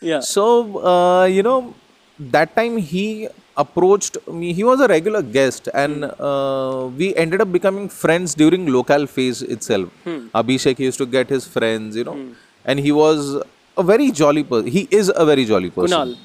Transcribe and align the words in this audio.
Yeah. 0.00 0.20
So, 0.20 0.84
uh, 0.84 1.24
you 1.24 1.42
know, 1.42 1.74
that 2.18 2.54
time 2.56 2.76
he 2.76 3.28
approached 3.56 4.16
me. 4.28 4.52
He 4.52 4.64
was 4.64 4.80
a 4.80 4.88
regular 4.88 5.22
guest, 5.22 5.68
and 5.74 6.04
uh, 6.04 6.88
we 6.96 7.14
ended 7.16 7.40
up 7.40 7.52
becoming 7.52 7.88
friends 7.88 8.34
during 8.34 8.66
local 8.66 9.06
phase 9.06 9.42
itself. 9.42 9.88
Abhishek 10.06 10.78
used 10.78 10.98
to 10.98 11.06
get 11.06 11.28
his 11.28 11.46
friends, 11.46 11.96
you 11.96 12.04
know, 12.04 12.18
and 12.64 12.78
he 12.78 12.92
was 12.92 13.42
a 13.76 13.82
very 13.82 14.10
jolly 14.10 14.44
person. 14.44 14.70
He 14.70 14.86
is 14.90 15.10
a 15.14 15.24
very 15.26 15.44
jolly 15.44 15.70
person. 15.70 15.98
Kunal. 15.98 16.16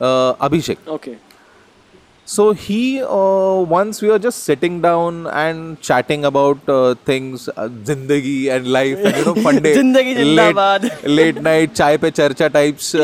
Uh, 0.00 0.34
Abhishek. 0.48 0.78
Okay. 0.86 1.18
So 2.30 2.44
he 2.52 3.02
uh, 3.02 3.54
once 3.70 4.00
we 4.02 4.08
were 4.08 4.18
just 4.26 4.44
sitting 4.48 4.74
down 4.80 5.26
and 5.26 5.80
chatting 5.80 6.24
about 6.28 6.68
uh, 6.68 6.94
things, 7.08 7.48
uh, 7.48 7.66
zindagi 7.88 8.50
and 8.56 8.68
life, 8.76 9.00
and 9.04 9.16
you 9.16 9.24
know, 9.24 9.34
fun 9.46 9.56
day, 9.64 9.72
Zindagi 9.78 10.14
late, 10.38 11.08
late 11.18 11.40
night 11.48 11.74
चाय 11.80 11.96
पे 12.04 12.10
चर्चा 12.20 12.48
types 12.58 12.94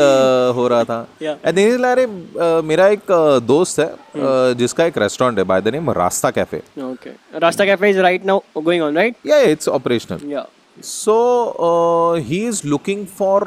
हो 0.59 0.67
रहा 0.73 0.83
था 0.91 0.99
Yeah. 1.21 1.35
And 1.45 1.57
then 1.59 1.85
अरे 1.91 2.05
uh, 2.05 2.63
मेरा 2.69 2.87
एक 2.95 3.11
uh, 3.17 3.41
दोस्त 3.47 3.79
है 3.79 3.91
uh, 3.93 4.57
जिसका 4.61 4.85
एक 4.85 4.97
रेस्टोरेंट 5.05 5.37
है 5.39 5.43
by 5.51 5.61
the 5.61 5.73
name 5.77 5.91
Rasta 6.01 6.31
cafe 6.39 6.61
Okay. 6.91 7.15
Rasta 7.45 7.65
Cafe 7.71 7.91
is 7.95 8.01
right 8.09 8.29
now 8.31 8.41
going 8.69 8.87
on, 8.89 9.01
right? 9.03 9.25
या 9.27 9.39
it's 9.51 9.67
operational 9.79 10.29
Yeah. 10.35 10.45
So 10.87 11.13
uh, 11.67 12.13
he 12.31 12.39
is 12.53 12.63
looking 12.73 13.05
for 13.19 13.39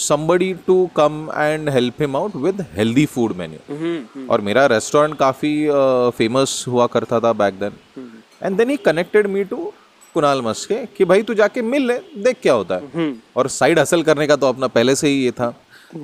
somebody 0.00 0.48
to 0.66 0.74
come 0.96 1.16
and 1.42 1.70
help 1.70 2.00
him 2.02 2.16
out 2.20 2.36
with 2.44 2.60
healthy 2.76 3.06
food 3.14 3.36
menu. 3.38 3.60
और 4.30 4.40
मेरा 4.40 4.64
restaurant 4.72 5.16
काफ़ी 5.18 5.52
famous 6.18 6.64
हुआ 6.68 6.86
करता 6.94 7.20
था 7.20 7.32
back 7.42 7.54
then 7.60 7.72
and 8.42 8.56
then 8.56 8.70
he 8.70 8.76
connected 8.84 9.26
me 9.26 9.44
to 9.44 9.72
Kunal 10.14 10.42
Maske 10.42 10.84
कि 10.96 11.04
भाई 11.04 11.22
तू 11.22 11.34
जाके 11.34 11.62
मिल 11.62 11.86
ले 11.86 11.98
देख 12.18 12.40
क्या 12.42 12.52
होता 12.52 12.74
है। 12.74 13.12
और 13.36 13.48
साइड 13.48 13.78
हसल 13.78 14.02
करने 14.02 14.26
का 14.26 14.36
तो 14.36 14.48
अपना 14.48 14.66
पहले 14.68 14.94
से 14.96 15.08
ही 15.08 15.22
ये 15.24 15.30
था। 15.32 15.50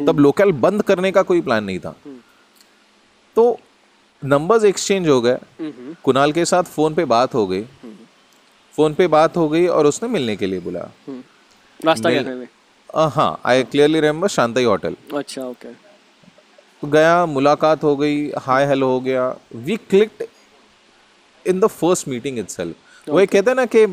तब 0.07 0.19
लोकल 0.19 0.53
बंद 0.65 0.83
करने 0.83 1.13
का 1.13 1.23
कोई 1.23 1.41
प्लान 1.41 1.65
नहीं 1.65 1.79
था। 1.79 1.95
तो 3.37 3.59
नंबर्स 4.23 4.65
एक्सचेंज 4.65 5.09
हो 5.09 5.21
गए। 5.21 5.39
कुणाल 6.05 6.33
के 6.33 6.45
साथ 6.45 6.63
फ़ोन 6.75 6.95
पे 6.95 7.05
बात 7.05 7.35
हो 7.35 7.47
गई। 7.47 7.63
फ़ोन 8.77 8.95
पे 8.95 9.07
बात 9.09 9.37
हो 9.37 9.49
गई 9.49 9.67
और 9.67 9.87
उसने 9.87 10.09
मिलने 10.09 10.37
के 10.37 10.47
लिए 10.47 10.61
बुलाया. 10.61 10.91
Rasta 11.81 12.11
Cafe 12.11 12.37
में. 12.37 12.49
हाँ 12.95 13.41
I 13.45 13.63
clearly 13.65 14.01
remember 14.01 14.29
Shantai 14.29 14.65
hotel 14.65 14.97
अच्छा 15.15 15.43
okay. 15.43 15.73
तो 16.83 16.89
गया 16.89 17.25
मुलाकात 17.27 17.83
हो 17.85 17.95
गई 17.97 18.31
हाय 18.47 18.67
हेलो 18.69 18.87
हो 18.89 19.01
गया. 19.01 19.29
We 19.55 19.77
clicked 19.91 20.23
in 21.47 21.61
the 21.61 21.67
first 21.67 22.09
meeting 22.09 22.39
it 22.39 22.75
वो 23.07 23.21
एक 23.21 23.31
कहते 23.31 23.51
हैं 23.51 23.57
ना 23.57 23.65
कि 23.75 23.85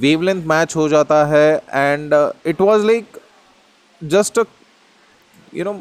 वेवलेंथ 0.00 0.42
मैच 0.46 0.76
हो 0.76 0.88
जाता 0.88 1.24
है 1.26 1.56
and 1.74 2.14
it 2.46 2.60
was 2.60 2.84
like 2.84 3.18
just 4.02 4.38
you 5.54 5.64
know 5.64 5.80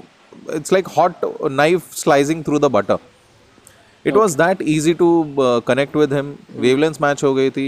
it's 0.56 0.74
like 0.74 0.88
hot 0.98 1.26
knife 1.52 1.94
slicing 1.96 2.44
through 2.46 2.60
the 2.60 2.66
butter 2.72 2.98
it 4.06 4.14
was 4.16 4.38
that 4.38 4.58
easy 4.62 4.94
to 4.94 5.08
connect 5.68 5.96
with 5.96 6.14
him 6.14 6.36
wavelength 6.58 7.02
match 7.02 7.24
हो 7.24 7.34
गई 7.34 7.50
थी 7.50 7.68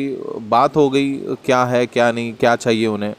बात 0.49 0.75
हो 0.75 0.89
गई 0.89 1.13
क्या 1.45 1.63
है 1.65 1.85
क्या 1.85 2.11
नहीं 2.11 2.33
क्या 2.33 2.55
चाहिए 2.55 2.87
उन्हें. 2.87 3.13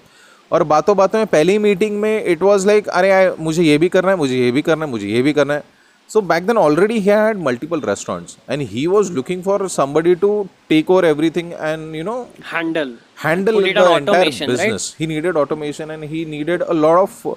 और 0.50 0.62
बातों 0.64 0.96
बातों 0.96 1.18
में 1.18 1.26
पहली 1.26 1.58
मीटिंग 1.58 2.00
में 2.00 2.24
इट 2.24 2.42
वॉज़ 2.42 2.66
लाइक 2.66 2.88
अरे 2.88 3.10
आई 3.10 3.28
मुझे 3.40 3.62
ये 3.62 3.78
भी 3.78 3.88
करना 3.88 4.10
है 4.10 4.16
मुझे 4.16 4.36
ये 4.36 4.50
भी 4.52 4.62
करना 4.62 4.84
है 4.84 4.90
मुझे 4.90 5.08
ये 5.08 5.22
भी 5.22 5.32
करना 5.32 5.54
है। 5.54 5.62
So 6.10 6.20
back 6.22 6.46
then 6.46 6.58
already 6.58 6.94
he 6.94 7.00
had 7.00 7.38
multiple 7.42 7.80
restaurants 7.80 8.36
and 8.50 8.62
he 8.68 8.86
was 8.86 9.12
looking 9.12 9.42
for 9.42 9.68
somebody 9.68 10.14
to 10.14 10.30
take 10.68 10.90
over 10.90 11.04
everything 11.04 11.52
and 11.52 11.94
you 11.96 12.04
know 12.04 12.16
handle 12.52 12.94
handle 13.24 13.60
business 13.60 14.94
he 15.00 15.06
needed 15.06 15.36
automation 15.36 15.90
and 15.90 16.04
he 16.04 16.24
needed 16.26 16.62
a 16.62 16.72
lot 16.74 16.98
of 16.98 17.28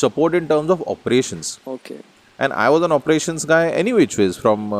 support 0.00 0.34
in 0.34 0.46
terms 0.46 0.70
of 0.70 0.82
operation 0.90 1.42
okay 1.68 1.94
and 2.38 2.52
I 2.52 2.68
was 2.68 2.84
an 2.84 2.92
operation 2.92 3.38
guy 3.48 3.70
any 3.70 3.92
which 3.92 4.18
ways 4.18 4.38
from 4.40 4.70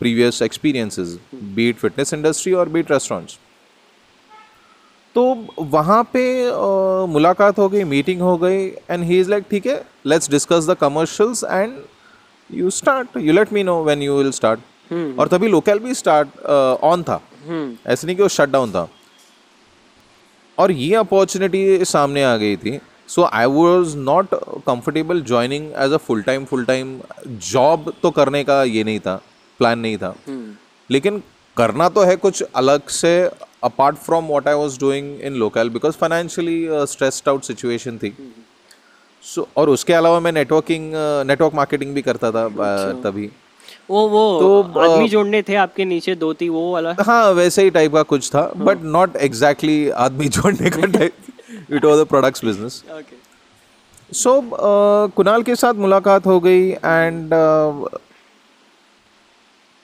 previous 0.00 0.40
experiences 0.42 1.18
be it 1.54 1.76
fitness 1.76 2.14
industry 2.14 2.52
और 2.52 2.68
be it 2.68 2.92
restaurants 2.92 3.38
तो 5.18 5.24
वहाँ 5.60 6.02
पे 6.12 6.20
uh, 6.48 7.08
मुलाकात 7.10 7.58
हो 7.58 7.68
गई 7.68 7.84
meeting 7.84 8.20
हो 8.22 8.36
गई 8.38 8.66
and 8.90 9.04
he 9.04 9.18
is 9.20 9.30
like 9.30 9.44
ठीक 9.50 9.66
है 9.66 9.76
let's 10.06 10.30
discuss 10.30 10.66
the 10.68 10.74
commercials 10.80 11.42
and 11.44 11.72
you 12.50 12.70
start 12.70 13.16
you 13.16 13.32
let 13.32 13.52
me 13.52 13.62
know 13.62 13.82
when 13.84 14.02
you 14.02 14.16
will 14.18 14.30
start 14.32 14.92
और 15.18 15.28
तभी 15.28 15.48
लोकल 15.48 15.78
भी 15.78 15.94
स्टार्ट 15.94 16.38
ऑन 16.82 17.02
था। 17.02 17.20
ऐसे 17.86 18.06
नहीं 18.06 18.16
कि 18.16 18.22
वो 18.22 18.28
शट 18.28 18.50
डाउन 18.50 18.70
था। 18.72 18.86
और 20.58 20.72
ये 20.72 20.94
अपॉर्चुनिटी 20.96 21.84
सामने 21.84 22.22
आ 22.24 22.36
गई 22.36 22.56
थी। 22.56 22.78
So 23.08 23.24
I 23.24 23.46
was 23.46 23.96
not 23.96 24.34
comfortable 24.66 25.22
joining 25.22 25.70
as 25.78 25.92
a 25.92 25.96
full 26.06 26.22
time 26.22 26.44
full 26.44 26.64
time 26.64 26.98
job 27.50 27.92
तो 28.02 28.10
करने 28.10 28.44
का 28.44 28.62
ये 28.64 28.84
नहीं 28.84 29.00
था 29.00 29.20
प्लान 29.60 29.78
नहीं 29.78 29.96
था। 29.96 30.14
लेकिन 30.90 31.22
करना 31.56 31.88
तो 31.88 32.02
है 32.02 32.16
कुछ 32.18 32.42
अलग 32.56 32.88
से 32.92 33.14
apart 33.62 33.96
from 33.96 34.24
what 34.24 34.48
I 34.48 34.54
was 34.54 34.78
doing 34.80 35.20
in 35.20 35.34
local 35.34 35.70
because 35.70 35.96
financially 35.96 36.86
stressed 36.86 37.28
out 37.28 37.42
situation 37.42 37.98
थी 37.98 38.14
सो 39.24 39.46
और 39.56 39.68
उसके 39.68 39.92
अलावा 39.92 40.20
मैं 40.20 40.32
नेटवर्किंग 40.32 40.92
नेटवर्क 41.26 41.54
मार्केटिंग 41.54 41.94
भी 41.94 42.02
करता 42.02 42.30
था 42.30 42.46
uh, 42.48 43.04
तभी। 43.04 43.30
वो 43.90 44.06
वो 44.08 44.40
तो, 44.40 44.80
आदमी 44.80 45.08
जोड़ने 45.08 45.42
थे 45.42 45.54
आपके 45.54 45.84
नीचे 45.84 46.14
दो 46.14 46.32
तीन 46.32 46.50
वो 46.50 46.72
वाला? 46.72 46.94
हाँ 47.06 47.30
वैसे 47.32 47.62
ही 47.62 47.70
टाइप 47.70 47.94
का 47.94 48.02
कुछ 48.02 48.28
था 48.34 48.42
बट 48.56 48.82
नॉट 48.96 49.16
एग्जैक्टली 49.16 49.88
आदमी 50.06 50.28
जोड़ने 50.36 50.70
का 50.70 50.86
type 50.98 51.72
it 51.72 51.84
was 51.84 52.00
a 52.00 52.04
products 52.04 52.44
business 52.44 52.82
so 54.12 54.40
Kunal 55.16 55.42
के 55.42 55.56
साथ 55.56 55.74
मुलाकात 55.74 56.26
हो 56.26 56.38
गई 56.40 56.68
एंड 56.70 57.34
uh, 57.34 57.98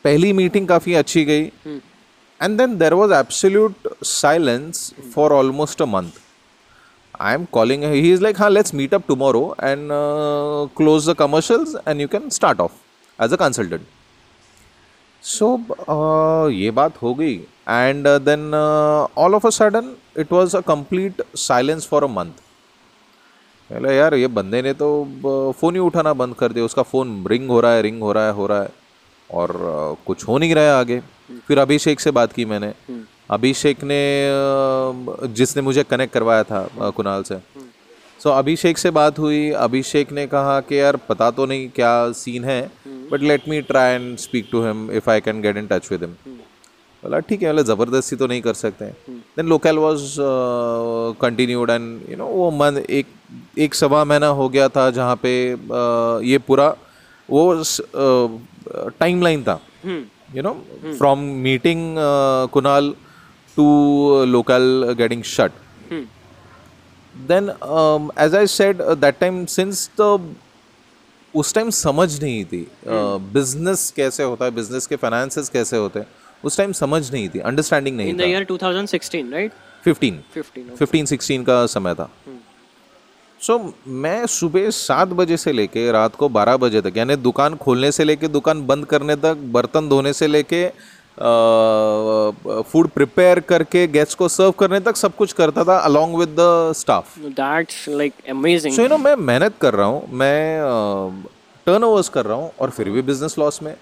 पहली 0.05 0.33
मीटिंग 0.33 0.69
काफ़ी 0.69 0.95
अच्छी 0.95 1.25
गई। 1.25 1.45
And 2.41 2.59
then 2.59 2.77
there 2.79 2.95
was 2.95 3.13
absolute 3.15 3.89
silence 4.05 4.93
for 5.15 5.33
almost 5.33 5.83
a 5.83 5.87
month 5.87 6.21
I 7.21 7.35
am 7.35 7.45
calling 7.53 7.85
he 7.85 8.13
is 8.13 8.23
like 8.23 8.41
हाँ 8.41 8.51
let's 8.51 8.75
meet 8.75 8.95
up 8.95 9.07
tomorrow 9.09 9.45
and 9.63 9.89
close 10.77 11.11
the 11.11 11.15
commercials 11.19 11.77
and 11.89 12.01
you 12.01 12.09
can 12.09 12.29
start 12.31 12.61
off 12.61 12.73
as 13.19 13.33
a 13.33 13.37
consultant 13.37 13.87
so 15.23 15.57
ये 16.51 16.71
बात 16.73 17.03
हो 17.03 17.15
गई 17.15 17.35
and 17.69 18.09
then 18.23 18.55
all 19.19 19.35
of 19.35 19.47
a 19.47 19.51
sudden 19.51 19.95
it 20.19 20.33
was 20.33 20.57
a 20.57 20.61
complete 20.67 21.23
silence 21.39 21.87
for 21.89 22.05
a 22.05 22.09
month 22.11 22.43
पहले 23.71 23.97
यार 23.97 24.15
ये 24.15 24.27
बंदे 24.31 24.61
ने 24.63 24.73
तो 24.75 24.89
फ़ोन 25.61 25.75
ही 25.75 25.81
उठाना 25.81 26.13
बंद 26.15 26.35
कर 26.35 26.53
दिया 26.53 26.65
उसका 26.65 26.83
फ़ोन 26.85 27.25
रिंग 27.27 27.49
हो 27.51 27.61
रहा 27.61 27.73
है 27.73 27.83
रिंग 27.83 28.01
हो 28.03 28.13
रहा 28.13 28.27
है 28.27 28.33
हो 28.33 28.47
रहा 28.47 28.63
है 28.63 28.69
और 29.31 29.51
uh, 29.51 30.07
कुछ 30.07 30.27
हो 30.29 30.37
नहीं 30.39 30.55
रहा 30.55 30.65
है 30.65 30.73
आगे 30.73 31.01
फिर 31.49 31.59
अभिषेक 31.59 32.01
से 32.01 32.11
बात 32.11 32.33
की 32.33 32.45
मैंने। 32.45 32.73
अभिषेक 33.31 33.85
ने 33.85 34.01
जिसने 35.35 35.63
मुझे 35.63 35.83
कनेक्ट 35.83 36.15
करवाया 36.15 36.43
था 36.45 36.91
कुणाल 36.91 37.23
से। 37.23 37.35
सो 37.35 38.29
so, 38.31 38.37
अभिषेक 38.39 38.79
से 38.79 38.91
बात 38.91 39.19
हुई। 39.19 39.51
अभिषेक 39.51 40.13
ने 40.13 40.27
कहा 40.27 40.61
कि 40.61 40.79
यार 40.81 40.97
पता 41.09 41.31
तो 41.31 41.47
नहीं 41.47 41.69
क्या 41.69 42.13
सीन 42.13 42.45
है 42.45 42.61
but 43.13 43.23
let 43.23 43.49
me 43.49 43.61
try 43.63 43.95
and 43.95 44.17
speak 44.19 44.49
to 44.53 44.63
him 44.63 44.91
if 44.91 45.11
I 45.11 45.21
can 45.21 45.43
get 45.43 45.57
in 45.57 45.67
touch 45.67 45.91
with 45.93 46.03
him 46.03 46.13
बोला 47.03 47.19
ठीक 47.21 47.43
है 47.43 47.53
मतलब 47.53 47.65
ज़बरदस्ती 47.67 48.17
तो 48.17 48.27
नहीं 48.27 48.43
कर 48.43 48.55
सकते 48.55 48.85
then 49.11 49.47
local 49.47 49.79
was 49.79 50.17
continued 51.21 51.71
and 51.71 52.11
you 52.11 52.17
know 52.17 52.27
वो 52.27 52.51
मन 52.51 52.83
एक 52.91 53.07
एक 53.59 53.75
सवा 53.75 54.05
महीना 54.05 54.27
हो 54.39 54.49
गया 54.49 54.69
था 54.69 54.91
जहाँ 54.91 55.17
पे 55.17 55.33
uh, 55.55 56.23
ये 56.25 56.39
पूरा 56.39 56.75
वो 57.29 57.63
टाइम 58.99 59.19
uh, 59.19 59.25
लाइन 59.25 59.43
था। 59.43 59.61
You 60.35 60.43
know 60.43 60.53
from 60.99 61.19
meeting 61.43 61.97
Kunal 62.53 62.91
to 63.57 63.67
local 64.29 64.95
getting 64.99 65.23
shut 65.33 65.53
then 67.31 67.51
as 68.21 68.35
I 68.35 68.47
said 68.47 68.83
that 69.01 69.19
time 69.21 69.45
since 69.59 69.89
the 70.01 70.35
उस 71.35 71.55
टाइम 71.55 71.71
समझ 71.71 72.09
नहीं 72.23 72.45
थी 72.45 72.67
बिज़नेस 73.33 73.93
कैसे 73.97 74.23
होता 74.23 74.45
है 74.45 74.51
बिज़नेस 74.55 74.87
के 74.87 74.97
फाइनेंसेस 74.97 75.49
कैसे 75.49 75.77
होते 75.77 75.99
हैं 75.99 76.07
उस 76.45 76.57
टाइम 76.57 76.73
समझ 76.73 77.03
नहीं 77.13 77.29
थी 77.29 77.39
अंडरस्टैंडिंग 77.51 77.97
नहीं 77.97 78.09
इन 78.09 78.17
द 78.17 78.21
था। 78.21 78.27
Year 78.27 78.45
2016 78.51 79.33
right 79.33 79.53
fifteen 79.85 80.21
15 80.37 80.77
fifteen 80.79 81.07
sixteen 81.07 81.45
का 81.45 81.65
समय 81.67 81.95
था। 81.95 82.09
सो 83.47 83.59
मैं 84.03 84.27
सुबह 84.27 84.69
सात 84.71 85.09
बजे 85.17 85.37
से 85.37 85.53
लेके 85.53 85.91
रात 85.93 86.15
को 86.17 86.29
बारह 86.37 86.57
बजे 86.57 86.81
तक 86.81 86.97
यानी 86.97 87.17
दुकान 87.19 87.55
खोलने 87.57 87.91
से 87.93 88.05
लेके 88.05 88.29
दुकान 88.29 88.67
बंद 88.67 88.87
करने 88.87 89.17
तक 89.25 89.43
बर्तन 89.53 89.89
धोने 89.89 90.13
से 90.13 90.27
लेके 90.27 90.67
फ़ूड 92.71 92.89
प्रिपेयर 92.89 93.41
करके 93.41 93.87
गेस्ट 93.89 94.19
को 94.19 94.29
सर्व 94.29 94.51
करने 94.59 94.81
तक 94.81 94.97
सब 94.97 95.17
कुछ 95.17 95.33
करता 95.33 95.65
था 95.65 95.79
along 95.81 96.17
with 96.19 96.35
the 96.39 96.73
staff 96.77 97.19
that's 97.19 97.89
like 97.89 98.13
amazing 98.31 98.75
so 98.75 98.83
you 98.83 98.89
know 98.89 98.99
मैं 98.99 99.15
मेहनत 99.17 99.59
कर 99.61 99.75
रहा 99.75 99.87
हूँ 99.87 100.03
मैं 100.13 100.39
टर्न 101.67 101.85
ओवर्स 101.85 102.09
कर 102.09 102.25
रहा 102.25 102.37
हूँ 102.37 102.51
और 102.61 102.71
फिर 102.71 102.91
भी 102.91 103.03
बिज़नेस 103.03 103.39
लॉस 103.39 103.63
में। 103.63 103.75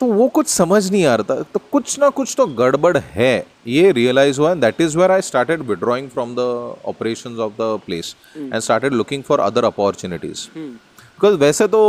तो 0.00 0.06
वो 0.06 0.28
कुछ 0.28 0.46
समझ 0.48 0.90
नहीं 0.90 1.04
आ 1.04 1.14
रहा 1.14 1.34
था। 1.34 1.42
तो 1.54 1.60
कुछ 1.72 1.98
ना 1.98 2.08
कुछ 2.10 2.34
तो 2.38 2.46
गड़बड़ 2.46 2.96
है। 2.98 3.46
ये 3.66 3.92
रियलाइज़ 3.92 4.40
हुआ 4.40 4.54
that 4.54 4.80
is 4.80 4.96
where 4.98 5.10
I 5.10 5.20
started 5.22 5.62
withdrawing 5.68 6.08
from 6.08 6.34
the 6.34 6.38
operations 6.86 7.38
of 7.38 7.52
the 7.52 7.78
place 7.86 8.14
and 8.36 8.58
started 8.58 8.92
looking 8.92 9.22
for 9.22 9.40
other 9.40 9.64
opportunities 9.64 10.46
because 10.58 11.36
वैसे 11.36 11.68
तो 11.68 11.82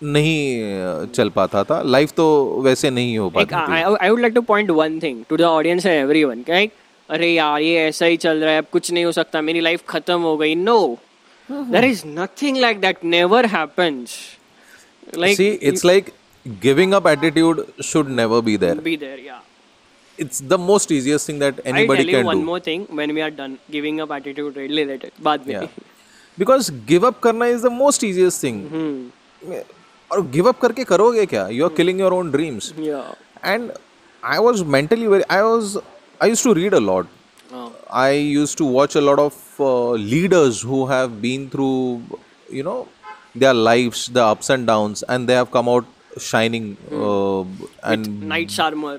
नहीं 0.00 1.06
चल 1.14 1.28
पाता 1.36 1.62
था। 1.64 1.80
लाइफ 1.82 2.12
तो 2.16 2.26
वैसे 2.64 2.90
नहीं 2.90 3.16
हो 3.18 3.30
पाती 3.30 3.54
I 3.54 4.10
would 4.10 4.20
like 4.20 4.34
to 4.34 4.40
point 4.42 4.70
one 4.70 4.98
thing 5.00 5.24
to 5.28 5.36
the 5.36 5.42
audience 5.42 5.86
and 5.86 5.94
everyone 5.94 6.44
like 6.48 6.72
अरे 7.08 7.32
यार 7.32 7.60
ये 7.60 7.86
ऐसा 7.88 8.06
ही 8.06 8.16
चल 8.16 8.42
रहा 8.44 8.52
है 8.52 8.58
अब 8.58 8.66
कुछ 8.72 8.90
नहीं 8.92 9.04
हो 9.04 9.12
सकता 9.12 9.40
मेरी 9.42 9.60
लाइफ 9.60 9.82
खत्म 9.88 10.20
हो 10.20 10.36
गई। 10.36 10.54
No 10.54 10.98
there 11.50 11.84
is 11.84 12.02
nothing 12.06 12.56
like 12.56 12.80
that 12.80 13.04
never 13.04 13.46
happens 13.46 14.16
like 15.16 15.60
it's 15.62 15.84
like 15.90 16.12
giving 16.67 16.93
up 16.93 17.05
attitude 17.05 17.59
should 17.79 18.07
never 18.09 18.41
be 18.41 18.55
there. 18.57 18.75
be 18.75 18.95
there 19.07 19.17
yeah 19.29 19.41
It's 20.23 20.39
the 20.53 20.57
most 20.63 20.91
easiest 20.95 21.27
thing 21.27 21.37
that 21.43 21.59
I'll 21.61 21.69
anybody 21.73 22.03
tell 22.03 22.09
you 22.13 22.17
can 22.17 22.25
one 22.31 22.39
do. 22.41 22.45
more 22.49 22.59
thing 22.65 22.81
when 22.97 23.13
we 23.17 23.21
are 23.27 23.31
done 23.37 23.53
giving 23.75 24.01
up 24.03 24.11
attitude 24.17 24.57
related 24.63 25.05
बाद 25.27 25.47
में 25.47 25.53
Yeah. 25.55 25.67
Because 26.41 26.69
give 26.91 27.03
up 27.09 27.17
करना 27.23 27.47
is 27.55 27.63
the 27.67 27.71
most 27.77 28.03
easiest 28.09 28.43
thing. 28.45 28.59
Hmm. 28.73 28.99
और 30.11 30.21
give 30.35 30.47
up 30.51 30.59
करके 30.65 30.83
करोगे 30.91 31.25
क्या? 31.33 31.47
You 31.57 31.65
are 31.69 31.73
killing 31.79 31.99
your 32.05 32.13
own 32.19 32.29
dreams. 32.35 32.69
yeah 32.89 33.09
And 33.53 33.71
I 34.35 34.39
was 34.47 34.63
mentally 34.77 35.07
very. 35.13 35.25
I 35.37 35.41
was. 35.49 35.71
I 36.25 36.27
used 36.33 36.43
to 36.49 36.53
read 36.59 36.73
a 36.81 36.83
lot. 36.89 37.07
oh. 37.61 37.65
I 38.03 38.11
used 38.11 38.57
to 38.61 38.67
watch 38.75 38.95
a 38.99 39.01
lot 39.07 39.19
of 39.23 39.39
uh, 39.59 39.71
leaders 40.11 40.61
who 40.69 40.77
have 40.91 41.17
been 41.25 41.49
through, 41.55 42.03
you 42.59 42.63
know, 42.67 42.77
their 43.43 43.53
lives, 43.69 44.05
the 44.19 44.23
ups 44.35 44.49
and 44.55 44.65
downs, 44.71 45.03
and 45.15 45.27
they 45.31 45.37
have 45.41 45.51
come 45.57 45.67
out 45.73 45.89
shining 46.20 46.74
and 47.84 48.06
knight 48.24 48.50
charmer 48.50 48.98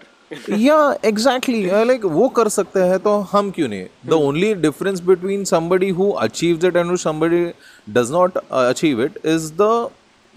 या 0.52 0.78
exactly 1.06 1.64
like 1.86 2.06
वो 2.06 2.28
कर 2.30 2.50
सकते 2.50 2.80
हैं 2.80 3.00
तो 3.00 3.18
हम 3.32 3.50
क्यों 3.52 3.68
नहीं? 3.68 3.86
The 4.06 4.14
only 4.14 4.54
difference 4.56 5.00
between 5.02 5.44
somebody 5.46 5.90
who 5.90 6.10
achieve 6.22 6.66
it 6.66 6.76
and 6.76 6.96
somebody 6.98 7.46
does 7.94 8.12
not 8.12 8.38
achieve 8.38 9.04
it 9.04 9.18
is 9.26 9.52
the 9.54 9.70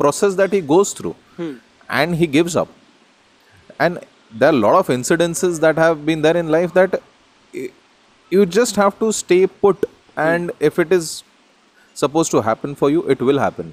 process 0.01 0.35
that 0.35 0.55
he 0.55 0.61
goes 0.71 0.95
through 0.99 1.15
and 1.41 2.15
he 2.15 2.27
gives 2.27 2.57
up 2.57 2.69
and 3.81 3.99
there 4.33 4.47
are 4.47 4.55
lot 4.55 4.75
of 4.75 4.93
incidences 4.93 5.59
that 5.61 5.79
have 5.79 5.95
been 6.05 6.23
there 6.23 6.37
in 6.37 6.51
life 6.51 6.75
that 6.75 6.97
you 8.33 8.45
just 8.59 8.79
have 8.79 8.93
to 9.01 9.13
stay 9.13 9.45
put 9.63 9.87
and 10.19 10.53
if 10.63 10.81
it 10.81 10.93
is 10.93 11.13
suppose 11.97 12.31
to 12.33 12.41
happen 12.41 12.75
for 12.75 12.91
you 12.91 13.05
it 13.11 13.23
will 13.23 13.39
happen 13.41 13.73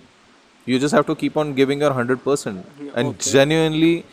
you 0.67 0.79
just 0.85 0.95
have 0.95 1.07
to 1.07 1.15
keep 1.23 1.37
on 1.37 1.55
giving 1.55 1.81
your 1.81 1.91
100% 1.91 2.63
and 2.95 3.19
genuinely 3.19 4.05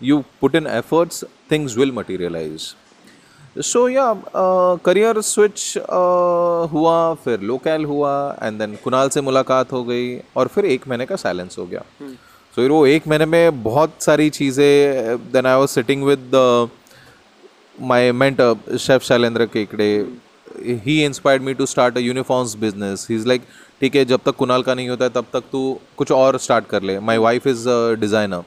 you 0.00 0.24
put 0.40 0.54
in 0.54 0.66
efforts 0.66 1.24
things 1.48 1.76
will 1.76 1.92
materialize 2.00 2.74
so 3.68 3.86
yeah 3.92 4.14
career 4.84 5.20
switch 5.28 5.62
हुआ 6.72 6.98
फिर 7.24 7.40
local 7.50 7.84
हुआ 7.84 8.14
and 8.42 8.58
then 8.58 8.76
Kunal 8.84 9.08
से 9.14 9.20
मुलाकात 9.20 9.72
हो 9.72 9.82
गई 9.84 10.16
और 10.36 10.48
फिर 10.54 10.64
एक 10.64 10.88
महीने 10.88 11.06
का 11.06 11.16
साइलेंस 11.24 11.58
हो 11.58 11.66
गया 11.66 11.84
सो 12.00 12.60
so, 12.62 12.68
वो 12.70 12.86
एक 12.86 13.08
महीने 13.08 13.26
में 13.26 13.62
बहुत 13.62 14.02
सारी 14.02 14.30
चीज़ें 14.30 15.32
then 15.32 15.46
I 15.46 15.58
was 15.58 15.68
sitting 15.68 16.04
with 16.04 16.30
my 17.80 18.12
mentor, 18.12 18.56
Chef 18.76 19.02
Shailendra 19.02 19.46
Kekde, 19.46 20.18
he 20.82 21.04
inspired 21.04 21.42
me 21.42 21.54
to 21.54 21.66
start 21.66 21.96
a 21.96 22.02
uniforms 22.02 22.54
business. 22.54 23.06
He's 23.06 23.26
like, 23.26 23.42
ठीक 23.81 23.95
है 23.95 24.03
जब 24.05 24.19
तक 24.25 24.35
कुणाल 24.35 24.63
का 24.63 24.73
नहीं 24.73 24.89
होता 24.89 25.05
है 25.05 25.11
तब 25.15 25.25
तक 25.33 25.43
तू 25.51 25.61
कुछ 25.97 26.11
और 26.11 26.37
स्टार्ट 26.39 26.65
कर 26.69 26.83
ले। 26.83 26.99
My 26.99 27.17
wife 27.17 27.47
is 27.47 27.67
designer 27.99 28.43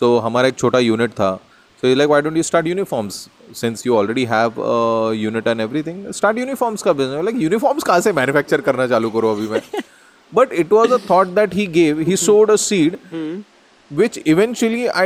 so 0.00 0.16
हमारा 0.18 0.48
एक 0.48 0.56
छोटा 0.58 0.78
यूनिट 0.78 1.10
था। 1.10 1.34
So 1.82 1.94
like 1.94 2.10
why 2.10 2.22
don't 2.22 2.36
you 2.36 2.42
start 2.42 2.66
uniforms 2.66 3.26
since 3.60 3.86
you 3.86 3.96
already 3.96 4.24
have 4.30 4.62
unit 5.16 5.46
and 5.48 5.60
everything 5.60 6.10
start 6.12 6.38
uniforms 6.38 6.82
का 6.82 6.92
बिज़नेस 6.92 7.24
लाइक 7.24 7.42
यूनिफॉर्म्स 7.42 7.84
कहाँ 7.84 8.00
से 8.00 8.12
मैन्युफैक्चर 8.12 8.60
करना 8.68 8.86
चालू 8.86 9.10
करो 9.10 9.32
अभी 9.34 9.48
मैं? 9.48 9.62
But 10.32 10.52
it 10.52 10.72
was 10.72 10.92
a 10.92 10.98
thought 11.10 11.26
that 11.34 11.54
he 11.54 11.66
gave 11.80 12.00
he 12.08 12.16
sowed 12.16 12.50
a 12.50 12.56
seed 12.70 12.96
which 13.90 14.16
eventually 14.30 14.86
I 15.00 15.02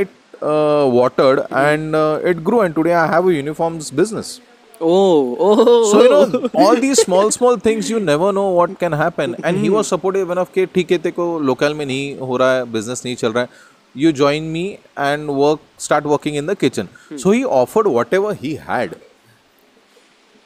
uh, 0.51 0.85
watered 0.93 1.41
and 1.63 1.97
uh, 1.97 2.31
it 2.31 2.39
grew. 2.45 2.61
And 2.67 2.75
today 2.77 2.95
I 3.01 3.03
have 3.09 3.27
a 3.27 3.35
uniforms 3.35 3.91
business. 3.99 4.31
Oh 4.81 5.37
oh 5.39 5.91
So 5.91 6.03
you 6.03 6.09
know 6.09 6.51
all 6.55 6.77
these 6.77 7.01
small 7.03 7.31
small 7.31 7.57
things 7.57 7.91
you 7.91 8.01
never 8.01 8.33
know 8.33 8.49
what 8.59 8.79
can 8.79 8.93
happen. 8.93 9.37
And 9.43 9.59
he 9.59 9.71
was 9.71 9.93
supportive 9.95 10.31
enough 10.31 10.53
कि 10.55 10.67
ठीक 10.75 10.91
है 10.93 10.99
तेको 11.09 11.27
local 11.51 11.75
में 11.75 11.85
नहीं 11.87 12.17
हो 12.19 12.37
रहा 12.37 12.55
है 12.57 12.65
business 12.73 13.05
नहीं 13.05 13.17
चल 13.17 13.33
रहा 13.33 13.45
है. 13.45 13.49
You 13.95 14.13
join 14.23 14.51
me 14.57 14.65
and 14.97 15.31
work 15.37 15.61
start 15.77 16.05
working 16.05 16.37
in 16.41 16.47
the 16.47 16.57
kitchen. 16.57 16.89
So 17.17 17.31
he 17.33 17.45
offered 17.45 17.89
whatever 17.99 18.35
he 18.35 18.57
had. 18.57 18.97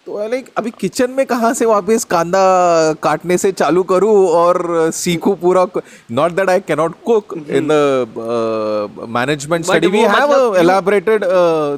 तो 0.07 0.27
लाइक 0.29 0.49
अभी 0.57 0.71
किचन 0.81 1.11
में 1.11 1.25
कहाँ 1.27 1.53
से 1.55 1.67
वापस 1.67 2.05
कांदा 2.05 2.41
काटने 3.03 3.37
से 3.39 3.51
चालू 3.53 3.83
करूँ 3.93 4.15
और 4.29 4.91
सीखूं 4.95 5.35
पूरा 5.43 5.67
not 6.19 6.33
that 6.33 6.51
I 6.51 6.61
cannot 6.69 6.95
cook 7.07 7.35
in 7.37 7.69
the 7.71 9.07
management 9.17 9.65
study 9.65 9.87
we 9.89 10.01
have 10.15 10.57
elaborated 10.59 11.25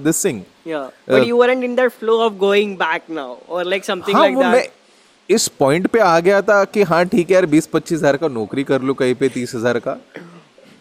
this 0.04 0.24
thing 0.24 0.42
yeah. 0.68 0.86
But 1.08 1.26
you 1.26 1.36
weren't 1.38 1.64
in 1.64 1.74
that 1.76 1.92
flow 1.92 2.14
of 2.22 2.38
going 2.38 2.70
back 2.78 3.08
now 3.08 3.28
or 3.48 3.64
like 3.64 3.84
something 3.88 4.16
हाँ 4.16 4.24
like 4.24 4.38
that. 4.38 4.52
मैं 4.52 4.64
इस 5.28 5.46
पॉइंट 5.58 5.86
पे 5.92 5.98
आ 6.00 6.18
गया 6.20 6.40
था 6.42 6.64
कि 6.64 6.82
हाँ 6.82 7.04
ठीक 7.08 7.30
है 7.30 7.34
यार 7.34 7.46
बीस 7.52 7.66
पच्चीस 7.66 7.98
हज़ार 7.98 8.16
का 8.16 8.28
नौकरी 8.28 8.64
कर 8.64 8.82
लूँ 8.82 8.94
कहीं 8.94 9.14
पे 9.20 9.28
तीस 9.28 9.54
हज़ार 9.54 9.78
का। 9.86 9.96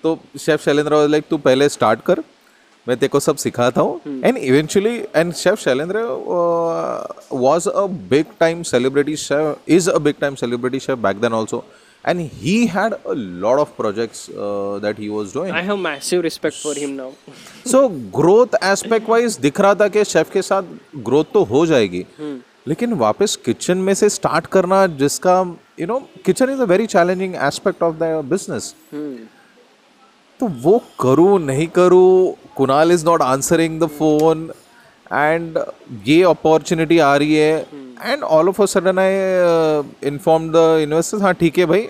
तो 0.04 0.18
शेफ 0.40 0.64
शैलेंद्र 0.66 1.08
लाइक 1.08 1.24
तू 1.30 1.38
पहले 1.46 1.70
स्टार्ट 1.70 2.02
कर 2.06 2.22
मैं 2.88 2.98
तेरे 2.98 3.08
को 3.10 3.20
सब 3.20 3.36
सिखाता 3.38 3.82
हूँ। 3.82 4.22
And 4.24 4.38
eventually 4.38 4.98
and 5.16 5.34
chef 5.34 5.60
Shailendra 5.60 6.02
was 7.34 7.68
a 7.68 7.86
big 8.12 8.26
time 8.40 8.62
celebrity 8.64 9.16
chef 9.18 9.70
is 9.70 9.90
a 9.90 9.98
big 10.00 10.16
time 10.22 10.36
celebrity 10.36 10.80
chef 10.80 10.98
back 11.00 11.22
then 11.22 11.34
also 11.34 11.64
and 12.06 12.20
he 12.34 12.56
had 12.68 12.94
a 12.94 13.14
lot 13.14 13.60
of 13.60 13.70
projects 13.78 14.28
that 14.82 15.00
he 15.00 15.10
was 15.10 15.34
doing 15.34 15.56
i 15.58 15.64
have 15.68 15.80
massive 15.84 16.26
respect 16.26 16.62
for 16.64 16.74
him 16.80 16.98
now. 16.98 17.12
So 17.68 17.88
growth 18.18 18.64
aspect 18.64 19.10
wise 19.10 19.38
दिख 19.42 19.60
रहा 19.60 19.76
था 19.76 19.88
कि 19.88 20.04
chef 20.06 20.32
के 20.34 20.42
साथ 20.42 20.64
growth 21.06 21.34
तो 21.34 21.44
हो 21.46 21.66
जाएगी। 21.66 22.06
लेकिन 22.68 22.94
वापस 23.00 23.36
किचन 23.46 23.78
में 23.78 23.94
से 23.94 24.10
स्टार्ट 24.10 24.46
करना 24.54 24.86
जिसका 25.00 25.40
you 25.80 25.88
know 25.88 25.98
kitchen 26.26 26.50
is 26.50 26.62
a 26.62 26.66
very 26.66 26.86
challenging 26.88 27.36
aspect 27.48 27.84
of 27.84 27.96
the 27.96 28.04
business 28.30 28.74
तो 30.40 30.48
वो 30.64 30.78
करूँ 31.00 31.40
नहीं 31.40 31.68
करूँ 31.76 32.36
Kunal 32.56 32.92
is 32.92 33.06
not 33.06 33.22
answering 33.22 33.80
the 33.82 33.88
phone 33.98 34.50
and 35.14 35.60
ये 36.06 36.22
अपॉर्चुनिटी 36.24 36.98
आ 37.00 37.16
रही 37.16 37.36
है 37.36 37.60
and 38.02 38.24
all 38.24 38.50
of 38.50 38.62
a 38.62 38.66
sudden 38.74 39.00
I 39.00 39.14
inform 40.10 40.50
the 40.54 40.66
investors 40.82 41.22
हाँ 41.24 41.34
ठीक 41.34 41.58
है 41.60 41.66
भाई। 41.66 41.88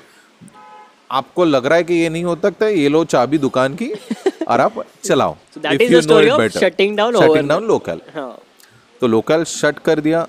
आपको 1.11 1.45
लग 1.45 1.65
रहा 1.65 1.77
है 1.77 1.83
कि 1.83 1.93
ये 1.93 2.09
नहीं 2.09 2.23
हो 2.23 2.35
सकता 2.43 2.67
ये 2.67 2.87
लो 2.89 3.03
चाबी 3.05 3.37
दुकान 3.37 3.75
की 3.81 3.91
और 4.47 4.61
आप 4.61 4.83
चलाओ। 5.05 5.35
शटिंग. 5.55 6.97
डाउन 6.97 7.67
लोकल 7.67 8.01
हाँ। 8.15 8.37
तो 9.01 9.07
लोकल 9.07 9.43
शट 9.43 9.79
कर 9.85 9.99
दिया। 9.99 10.27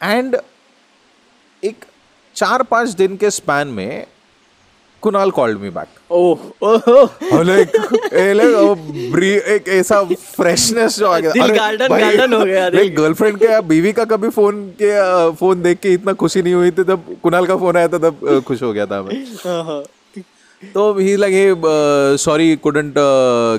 एंड 0.00 0.36
एक 1.62 1.84
चार 2.36 2.62
पाँच 2.62 2.90
दिन 2.96 3.16
के 3.16 3.30
स्पैन 3.30 3.68
में 3.68 4.06
Kunal 5.02 5.30
called 5.30 5.58
me 5.58 5.70
back 5.70 5.88
oh 6.12 6.36
oh 6.68 7.44
like 7.46 7.68
एक 9.48 9.68
ऐसा 9.68 10.02
फ्रेशनेस 10.04 10.98
जो 10.98 11.06
आ 11.06 11.18
गया। 11.18 11.30
दिल 11.30 11.42
garden- 11.42 11.92
garden 11.92 12.38
हो 12.38 12.44
गया, 12.44 12.70
दिल। 12.70 12.88
गर्लफ्रेंड 12.88 13.38
के 13.38 13.44
या 13.44 13.60
बीवी 13.60 13.92
का 13.92 14.04
कभी 14.04 14.28
फ़ोन 14.28 14.72
के 14.82 14.90
फ़ोन 15.36 15.62
देख 15.62 15.78
के 15.78 15.92
इतना 15.92 16.12
खुशी 16.12 16.42
नहीं 16.42 16.54
हुई 16.54 16.70
थी 16.70 16.84
तब 16.84 17.16
कुणाल 17.22 17.46
का 17.46 17.56
फ़ोन 17.56 17.76
आया 17.76 17.88
था 17.88 17.98
तब 17.98 18.42
खुश 18.46 18.62
हो 18.62 18.72
गया 18.72 18.86
था 18.86 19.02
मैं। 19.02 19.24
uh-huh. 19.24 19.88
तो 20.74 20.98
he 20.98 21.16
like 21.16 21.34
hey 21.34 21.54
sorry 22.18 22.56
couldn't 22.56 22.94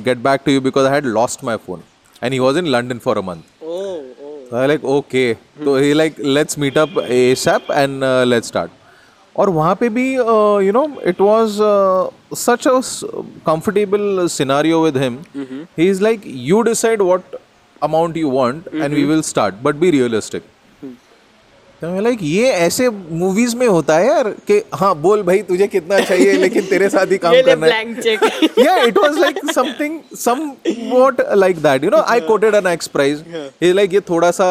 get 0.03 0.17
back 0.17 0.41
to 0.45 0.51
you 0.51 0.61
because 0.61 0.85
I 0.85 0.93
had 0.93 1.05
lost 1.05 1.43
my 1.43 1.55
phone 1.55 1.81
and 2.23 2.33
he 2.33 2.39
was 2.39 2.57
in 2.57 2.67
London 2.67 2.97
for 2.97 3.17
a 3.17 3.21
month 3.21 3.41
oh 3.63 3.95
oh. 4.23 4.29
So 4.49 4.55
I 4.55 4.67
like 4.69 4.83
तो 5.65 5.79
he 5.79 5.89
like 5.97 6.15
let's 6.37 6.55
meet 6.61 6.77
up 6.83 6.97
ASAP 7.17 7.71
and 7.81 8.03
uh, 8.03 8.25
let's 8.33 8.51
start. 8.51 8.78
और 9.39 9.49
वहाँ 9.49 9.75
पे 9.79 9.89
भी 9.89 10.05
you 10.13 10.71
know 10.73 10.85
it 11.07 11.21
was 11.21 11.57
such 12.37 12.67
a 12.67 12.79
comfortable 13.45 14.27
scenario 14.31 14.81
with 14.83 14.97
him 14.97 15.17
he 15.77 15.89
is 15.89 16.03
like 16.03 16.21
you 16.25 16.61
decide 16.61 17.01
what 17.01 17.35
amount 17.81 18.17
you 18.17 18.31
want 18.31 18.67
and 18.73 18.93
we 18.93 19.03
will 19.05 19.21
start 19.23 19.55
but 19.63 19.75
be 19.75 19.91
realistic 19.91 20.43
तो 21.81 21.99
like 22.01 22.19
ये 22.21 22.49
ऐसे 22.51 22.89
movies 22.89 23.55
में 23.55 23.67
होता 23.67 23.97
है 23.97 24.07
यार 24.07 24.29
कि 24.47 24.57
हाँ 24.73 24.93
बोल 25.01 25.21
भाई 25.23 25.41
तुझे 25.41 25.67
कितना 25.67 25.99
चाहिए 25.99 26.31
लेकिन 26.33 26.63
तेरे 26.63 26.89
साथ 26.89 27.11
ही 27.11 27.17
काम 27.25 27.33
करना 27.45 27.67
है। 27.67 28.87
It 28.87 28.97
was 28.97 29.19
like 29.19 29.39
something 29.51 29.99
somewhat 30.91 31.21
like 31.33 31.61
that 31.63 31.83
you 31.83 31.89
know 31.89 32.01
I 32.07 32.19
quoted 32.21 32.55
an 32.55 32.67
X 32.67 32.87
price 32.87 33.23
ये 33.63 33.71
लाइक 33.73 33.93
ये 33.93 33.99
थोड़ा 34.09 34.31
सा 34.31 34.49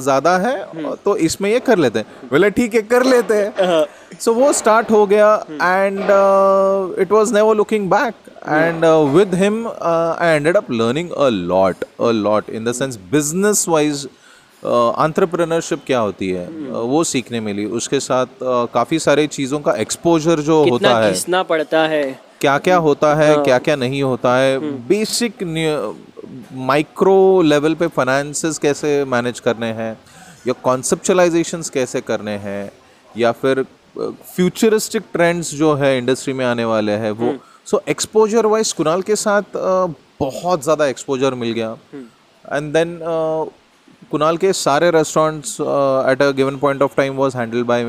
ज़्यादा 0.00 0.36
है 0.38 0.54
hmm. 0.70 0.96
तो 1.04 1.16
इसमें 1.16 1.50
ये 1.50 1.60
कर 1.60 1.78
लेते 1.78 1.98
हैं। 1.98 2.28
बोले 2.30 2.50
ठीक 2.50 2.74
है 2.74 2.82
कर 2.82 3.04
लेते 3.04 3.34
हैं। 3.34 3.52
uh-huh. 3.54 4.20
सो 4.20 4.34
वो 4.34 4.52
स्टार्ट 4.52 4.90
हो 4.90 5.06
गया 5.06 5.34
and 5.52 6.00
it 7.00 7.12
was 7.12 7.34
never 7.34 7.56
looking 7.56 7.90
back 7.90 8.14
and 8.48 8.84
with 9.16 9.34
him 9.34 9.66
I 9.66 10.36
ended 10.36 10.56
up 10.56 10.70
learning 10.72 11.10
a 11.10 11.28
lot 11.28 11.84
a 12.00 12.10
lot 12.10 12.50
in 12.50 12.64
the 12.64 12.72
sense 12.72 12.98
business 13.12 13.64
wise 13.68 14.08
entrepreneurship 15.02 15.84
क्या 15.86 15.98
होती 15.98 16.28
है? 16.30 16.46
uh, 16.46 16.84
वो 16.84 17.02
सीखने 17.04 17.40
मिली। 17.40 17.64
उसके 17.78 18.00
साथ 18.00 18.26
काफ़ी 18.74 18.98
सारे 18.98 19.26
चीज़ों 19.28 19.60
का 19.60 19.74
एक्सपोजर 19.78 20.40
जो 20.42 20.62
होता 20.70 20.96
है 20.98 21.10
घिसना 21.12 21.42
पड़ता 21.44 21.86
है। 21.88 22.04
क्या 22.40 22.56
क्या 22.58 22.76
होता 22.76 23.14
है 23.14 23.36
क्या 23.44 23.58
क्या 23.58 23.76
नहीं 23.76 24.02
होता 24.02 24.36
है 24.36 24.58
बेसिक 24.88 25.42
माइक्रो 26.64 27.42
लेवल 27.42 27.74
पे 27.74 27.86
फाइनेंसेस 27.96 28.58
कैसे 28.58 29.04
मैनेज 29.04 29.40
करने 29.40 29.66
हैं 29.74 29.92
या 30.46 30.54
कॉन्सेप्चुलाइजेशन 30.62 31.62
कैसे 31.74 32.00
करने 32.00 32.36
हैं 32.38 32.70
या 33.14 33.32
फिर 33.34 33.64
फ्यूचरिस्टिक 33.98 35.02
ट्रेंड्स 35.12 35.54
जो 35.54 35.74
है 35.74 35.96
इंडस्ट्री 35.98 36.32
में 36.32 36.44
आने 36.44 36.64
वाले 36.64 36.92
हैं 37.04 37.10
वो 37.20 37.34
सो 37.66 37.80
एक्सपोजर 37.88 38.46
वाइज 38.46 38.72
कुणाल 38.72 39.02
के 39.02 39.16
साथ 39.16 39.56
बहुत 40.20 40.62
ज़्यादा 40.62 40.86
एक्सपोजर 40.86 41.34
मिल 41.34 41.52
गया। 41.52 41.70
एंड 42.44 42.72
देन 42.72 42.98
कुनाल 44.10 44.36
के 44.36 44.52
सारे 44.52 44.90
restaurants 44.90 45.56
at 46.10 46.22
a 46.22 46.30
given 46.36 46.56
point 46.58 46.82
of 46.82 46.96
time 46.96 47.16
was 47.16 47.36
handled 47.36 47.66
by 47.66 47.84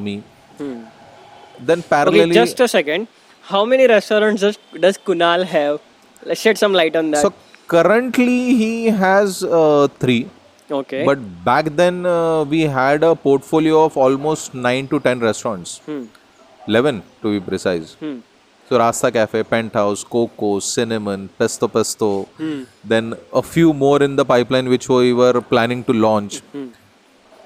me 0.00 0.16
then 1.66 1.80
parallelly 1.90 2.34
just 2.34 2.62
a 2.62 2.66
second 2.74 3.06
how 3.44 3.64
many 3.66 3.86
restaurants 3.86 4.58
does 4.80 4.96
Kunal 5.06 5.44
have 5.54 5.78
let's 6.22 6.42
shed 6.42 6.56
some 6.56 6.74
light 6.74 6.96
on 6.96 7.10
that 7.10 7.22
so 7.22 7.30
currently 7.70 8.40
he 8.54 8.90
has 9.00 9.44
3 10.04 10.22
okay 10.70 11.04
but 11.06 11.18
back 11.46 11.68
then 11.76 12.02
we 12.48 12.62
had 12.76 13.04
a 13.04 13.12
portfolio 13.24 13.78
of 13.84 13.98
almost 13.98 14.56
9 14.66 14.90
to 14.90 15.00
10 15.06 15.22
restaurants 15.22 15.80
11 16.70 17.00
to 17.22 17.30
be 17.30 17.38
precise 17.48 17.96
hmm 18.02 18.20
So 18.72 18.78
Rasta 18.78 19.10
Cafe, 19.12 19.42
Penthouse, 19.42 20.02
Coco, 20.02 20.58
Cinnamon, 20.58 21.28
Pesto 21.38 21.68
Pesto, 21.68 22.06
Hmm. 22.38 22.60
then 22.92 23.14
a 23.40 23.42
few 23.54 23.74
more 23.80 23.98
in 24.06 24.16
the 24.20 24.24
pipeline 24.30 24.70
which 24.74 24.86
we 24.92 25.12
were 25.18 25.42
planning 25.50 25.82
to 25.88 25.92
launch. 26.04 26.38
Hmm. 26.52 26.68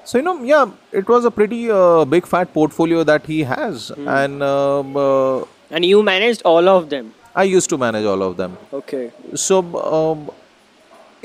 So 0.05 0.17
you 0.19 0.23
know, 0.27 0.35
yeah, 0.51 0.69
it 1.01 1.09
was 1.13 1.25
a 1.29 1.31
pretty 1.39 1.59
uh, 1.79 2.05
big 2.13 2.25
fat 2.33 2.53
portfolio 2.53 3.03
that 3.11 3.25
he 3.33 3.39
has, 3.49 3.89
Hmm. 3.97 4.07
and 4.21 4.43
um, 4.51 4.95
uh, 5.05 5.41
And 5.77 5.89
you 5.91 6.01
managed 6.11 6.43
all 6.53 6.69
of 6.77 6.89
them. 6.95 7.11
I 7.35 7.43
used 7.57 7.69
to 7.75 7.77
manage 7.85 8.05
all 8.13 8.23
of 8.29 8.37
them. 8.37 8.55
Okay. 8.81 9.05
so 9.47 9.59
um, 9.95 10.21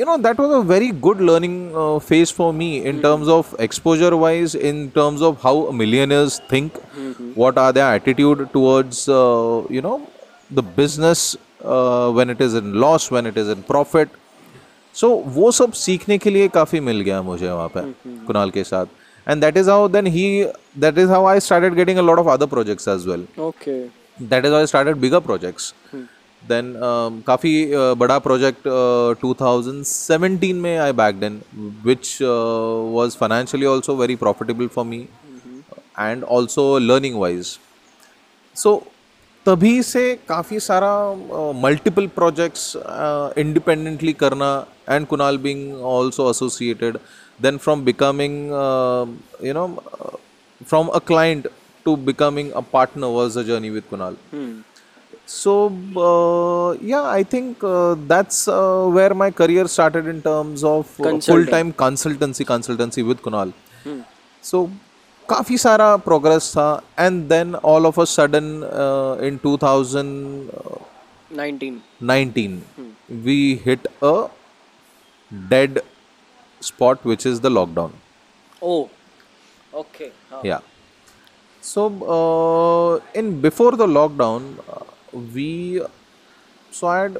you 0.01 0.05
know 0.05 0.17
that 0.25 0.37
was 0.43 0.51
a 0.55 0.61
very 0.71 0.91
good 1.05 1.19
learning 1.29 1.55
uh, 1.75 1.97
phase 2.07 2.31
for 2.39 2.49
me 2.53 2.69
in 2.91 3.01
terms 3.01 3.27
of 3.35 3.53
exposure 3.67 4.15
wise 4.23 4.53
in 4.71 4.91
terms 4.91 5.21
of 5.29 5.41
how 5.41 5.53
millionaires 5.71 6.39
think 6.51 6.77
what 7.43 7.57
are 7.57 7.71
their 7.77 7.87
attitude 7.99 8.43
towards 8.53 8.99
uh, 9.09 9.63
you 9.77 9.81
know 9.87 9.95
the 10.59 10.63
business 10.79 11.23
uh, 11.63 12.11
when 12.19 12.29
it 12.35 12.39
is 12.47 12.53
in 12.61 12.73
loss 12.85 13.09
when 13.17 13.25
it 13.33 13.37
is 13.43 13.49
in 13.55 13.63
profit 13.73 14.09
so 15.01 15.07
वो 15.39 15.51
सब 15.51 15.71
सीखने 15.85 16.17
के 16.17 16.29
लिए 16.29 16.47
काफ़ी 16.59 16.79
मिल 16.89 17.01
गया 17.07 17.21
मुझे 17.21 17.47
वहाँ 17.49 17.67
पे 17.77 17.81
कुणाल 18.27 18.51
के 18.51 18.63
साथ 18.73 18.95
and 19.31 19.43
that 19.43 19.57
is 19.61 19.67
how 19.73 19.79
then 19.93 20.05
he 20.17 20.25
that 20.85 20.97
is 21.03 21.09
how 21.15 21.23
I 21.31 21.39
started 21.47 21.75
getting 21.79 21.97
a 22.03 22.05
lot 22.09 22.19
of 22.21 22.27
other 22.35 22.47
projects 22.53 22.87
as 22.93 23.05
well 23.11 23.25
Okay. 23.47 23.79
that 24.33 24.45
is 24.49 24.53
how 24.57 24.61
I 24.67 24.69
started 24.73 25.01
bigger 25.01 25.19
projects. 25.25 25.73
Then 26.48 26.72
काफ़ी 27.26 27.52
बड़ा 27.98 28.18
प्रोजेक्ट 28.18 28.68
2017 29.24 30.52
में 30.54 30.76
I 30.76 30.92
back 31.00 31.20
then 31.20 31.40
which 31.84 32.16
was 32.22 33.16
financially 33.18 33.66
also 33.66 33.96
very 33.96 34.16
profitable 34.16 34.66
for 34.74 34.84
me 34.84 35.06
and 35.98 36.24
also 36.38 36.66
learning 36.78 37.20
wise 37.20 37.58
so 38.56 38.74
तभी 39.46 39.82
से 39.82 40.04
काफ़ी 40.28 40.58
सारा 40.60 40.92
multiple 41.62 42.06
projects 42.16 42.72
independently 43.38 44.12
करना 44.20 44.50
and 44.88 45.06
Kunal 45.06 45.38
being 45.46 45.72
also 45.94 46.28
associated 46.30 46.98
then 47.42 47.56
from 47.58 47.84
becoming 47.84 48.36
you 49.46 49.54
know 49.54 49.66
from 50.60 50.88
a 50.88 50.98
client 51.06 51.48
to 51.86 51.96
becoming 52.10 52.50
a 52.50 52.60
partner 52.72 53.06
was 53.16 53.38
a 53.38 53.42
journey 53.42 53.70
with 53.70 53.82
Kunal. 53.90 54.16
Hmm. 55.24 55.26
So 55.26 55.72
uh, 55.96 56.72
yeah, 56.80 57.02
I 57.02 57.22
think 57.22 57.62
uh, 57.64 57.94
that's 58.06 58.48
uh, 58.48 58.86
where 58.86 59.14
my 59.14 59.30
career 59.30 59.66
started 59.68 60.06
in 60.06 60.20
terms 60.22 60.64
of 60.64 60.88
uh, 61.00 61.04
Consulting. 61.04 61.44
full-time 61.44 61.72
consultancy 61.72 62.44
consultancy 62.44 63.06
with 63.06 63.22
Kunal. 63.22 63.52
So 64.40 64.70
काफ़ी 65.28 65.56
सारा 65.58 66.02
progress 66.04 66.52
था 66.52 66.82
and 66.98 67.28
then 67.28 67.54
all 67.54 67.86
of 67.86 67.98
a 67.98 68.06
sudden 68.06 68.64
uh, 68.64 69.16
in 69.20 69.38
2019 69.38 71.82
19. 72.00 72.62
we 73.24 73.54
hit 73.56 73.86
a 74.02 74.28
dead 75.48 75.80
spot 76.60 77.04
which 77.04 77.24
is 77.24 77.40
the 77.40 77.48
lockdown. 77.50 77.92
Oh. 78.60 78.90
Okay. 79.72 80.10
Huh. 80.30 80.40
Yeah. 80.44 80.58
So 81.60 81.86
uh, 82.16 83.00
in 83.18 83.40
before 85.12 85.30
the 85.30 85.30
lockdown, 85.30 85.34
we 85.34 85.82
so 86.70 86.86
I 86.86 87.02
had 87.02 87.18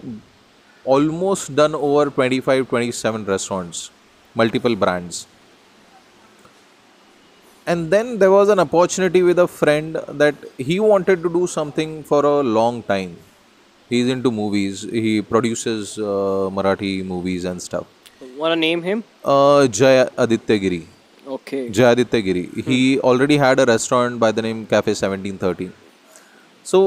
almost 0.85 1.55
done 1.55 1.75
over 1.75 2.11
25, 2.11 2.69
27 2.69 3.25
restaurants, 3.25 3.91
multiple 4.35 4.77
brands. 4.77 5.27
And 7.67 7.91
then 7.91 8.19
there 8.19 8.31
was 8.31 8.49
an 8.49 8.59
opportunity 8.59 9.23
with 9.23 9.39
a 9.39 9.47
friend 9.47 9.95
that 10.09 10.35
he 10.59 10.81
wanted 10.81 11.23
to 11.23 11.29
do 11.29 11.47
something 11.47 12.03
for 12.03 12.25
a 12.25 12.41
long 12.43 12.83
time. 12.83 13.17
He's 13.89 14.09
into 14.09 14.31
movies. 14.31 14.83
He 14.83 15.23
produces 15.23 15.99
uh, 15.99 16.51
Marathi 16.51 17.05
movies 17.05 17.45
and 17.45 17.63
stuff. 17.63 17.87
Wanna 18.37 18.57
name 18.57 18.83
him? 18.83 19.05
Uh, 19.25 19.69
Jay 19.69 20.09
Aditya 20.17 20.59
Giri. 20.59 20.89
Okay. 21.27 21.69
Jayaditya 21.69 22.25
Giri. 22.25 22.63
He 22.63 22.99
already 23.01 23.37
had 23.37 23.61
a 23.61 23.65
restaurant 23.65 24.19
by 24.19 24.33
the 24.33 24.43
name 24.43 24.67
Cafe 24.67 24.95
सो 26.67 26.81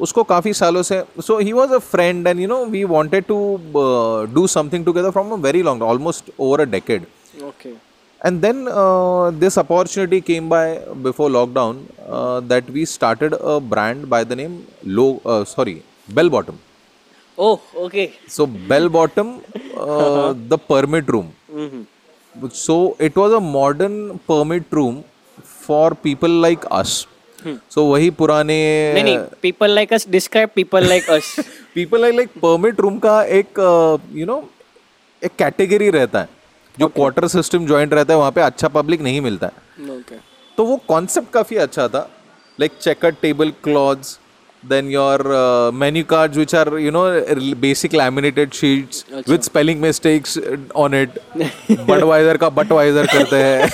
उसको 0.00 0.22
काफ़ी 0.24 0.52
सालों 0.54 0.82
से 0.82 1.02
so 1.26 1.38
he 1.38 1.52
was 1.52 1.72
a 1.74 1.78
friend 1.86 2.26
and 2.26 2.40
you 2.40 2.48
know 2.48 2.64
we 2.66 2.84
wanted 2.86 3.24
to 3.24 3.38
do 4.34 4.46
something 4.46 4.84
together 4.84 5.10
from 5.10 5.30
a 5.32 5.36
very 5.42 5.62
long 5.62 5.82
almost 5.82 6.30
over 6.38 6.60
a 6.60 6.64
decade 6.70 7.06
and 8.20 8.40
then 8.40 8.64
this 9.40 9.58
opportunity 9.58 10.20
came 10.22 10.48
by 10.48 10.74
before 11.02 11.30
lockdown 11.30 11.86
that 12.48 12.70
we 12.70 12.86
started 12.86 13.34
a 13.34 13.58
brand 13.66 14.04
by 14.06 14.24
the 14.24 14.38
name 14.38 14.58
low 14.88 15.10
sorry 15.26 15.80
bell 16.14 16.30
bottom 16.30 16.58
okay 17.38 18.08
so 18.30 18.46
bell 18.46 18.88
bottom 18.90 19.36
the 20.48 20.58
permit 20.68 21.10
room 21.10 21.30
so 22.54 22.76
it 23.02 23.18
was 23.18 23.32
a 23.34 23.38
modern 23.52 24.18
permit 24.28 24.74
room 24.74 25.00
for 25.66 25.94
people 26.02 26.40
like 26.42 26.64
us 26.72 27.06
so 27.46 27.84
वही 27.84 28.10
पुराने 28.10 28.56
people 29.42 29.70
like 29.70 29.92
us 29.92 30.06
describe 30.08 30.48
people 30.54 30.88
like 30.88 31.10
us 31.10 31.34
people 31.74 32.00
like 32.00 32.14
like 32.14 32.28
permit 32.42 32.80
room 32.80 32.98
का 32.98 33.22
एक 33.22 33.46
uh, 33.46 34.18
you 34.18 34.26
know 34.26 34.50
एक 35.24 35.30
category 35.38 35.90
रहता 35.90 36.20
है। 36.20 36.28
जो 36.78 36.86
quarter 36.88 37.26
system 37.28 37.66
joint 37.66 37.94
रहता 37.94 38.12
है 38.12 38.18
वहाँ 38.18 38.32
पे 38.32 38.40
अच्छा 38.40 38.68
पब्लिक 38.68 39.00
नहीं 39.02 39.20
मिलता 39.20 39.46
है। 39.46 39.52
तो 40.56 40.64
वो 40.64 40.76
कॉन्सेप्ट 40.88 41.30
काफ़ी 41.32 41.56
अच्छा 41.56 41.88
था। 41.88 42.10
Like 42.60 42.72
checked 42.80 43.14
table 43.22 43.50
cloths 43.64 44.18
then 44.66 44.88
your 44.90 45.22
menu 45.74 46.04
card 46.04 46.34
which 46.34 46.54
are 46.54 46.68
you 46.78 46.90
know 46.90 47.04
basic 47.60 47.94
laminated 47.94 48.52
sheets 48.52 49.04
with 49.28 49.40
spelling 49.40 49.80
mistakes 49.80 50.38
on 50.76 50.94
it 50.94 51.10
Budweiser 51.70 52.36
का 52.36 52.48
बटवाइजर 52.50 53.06
करते 53.06 53.36
हैं। 53.36 53.66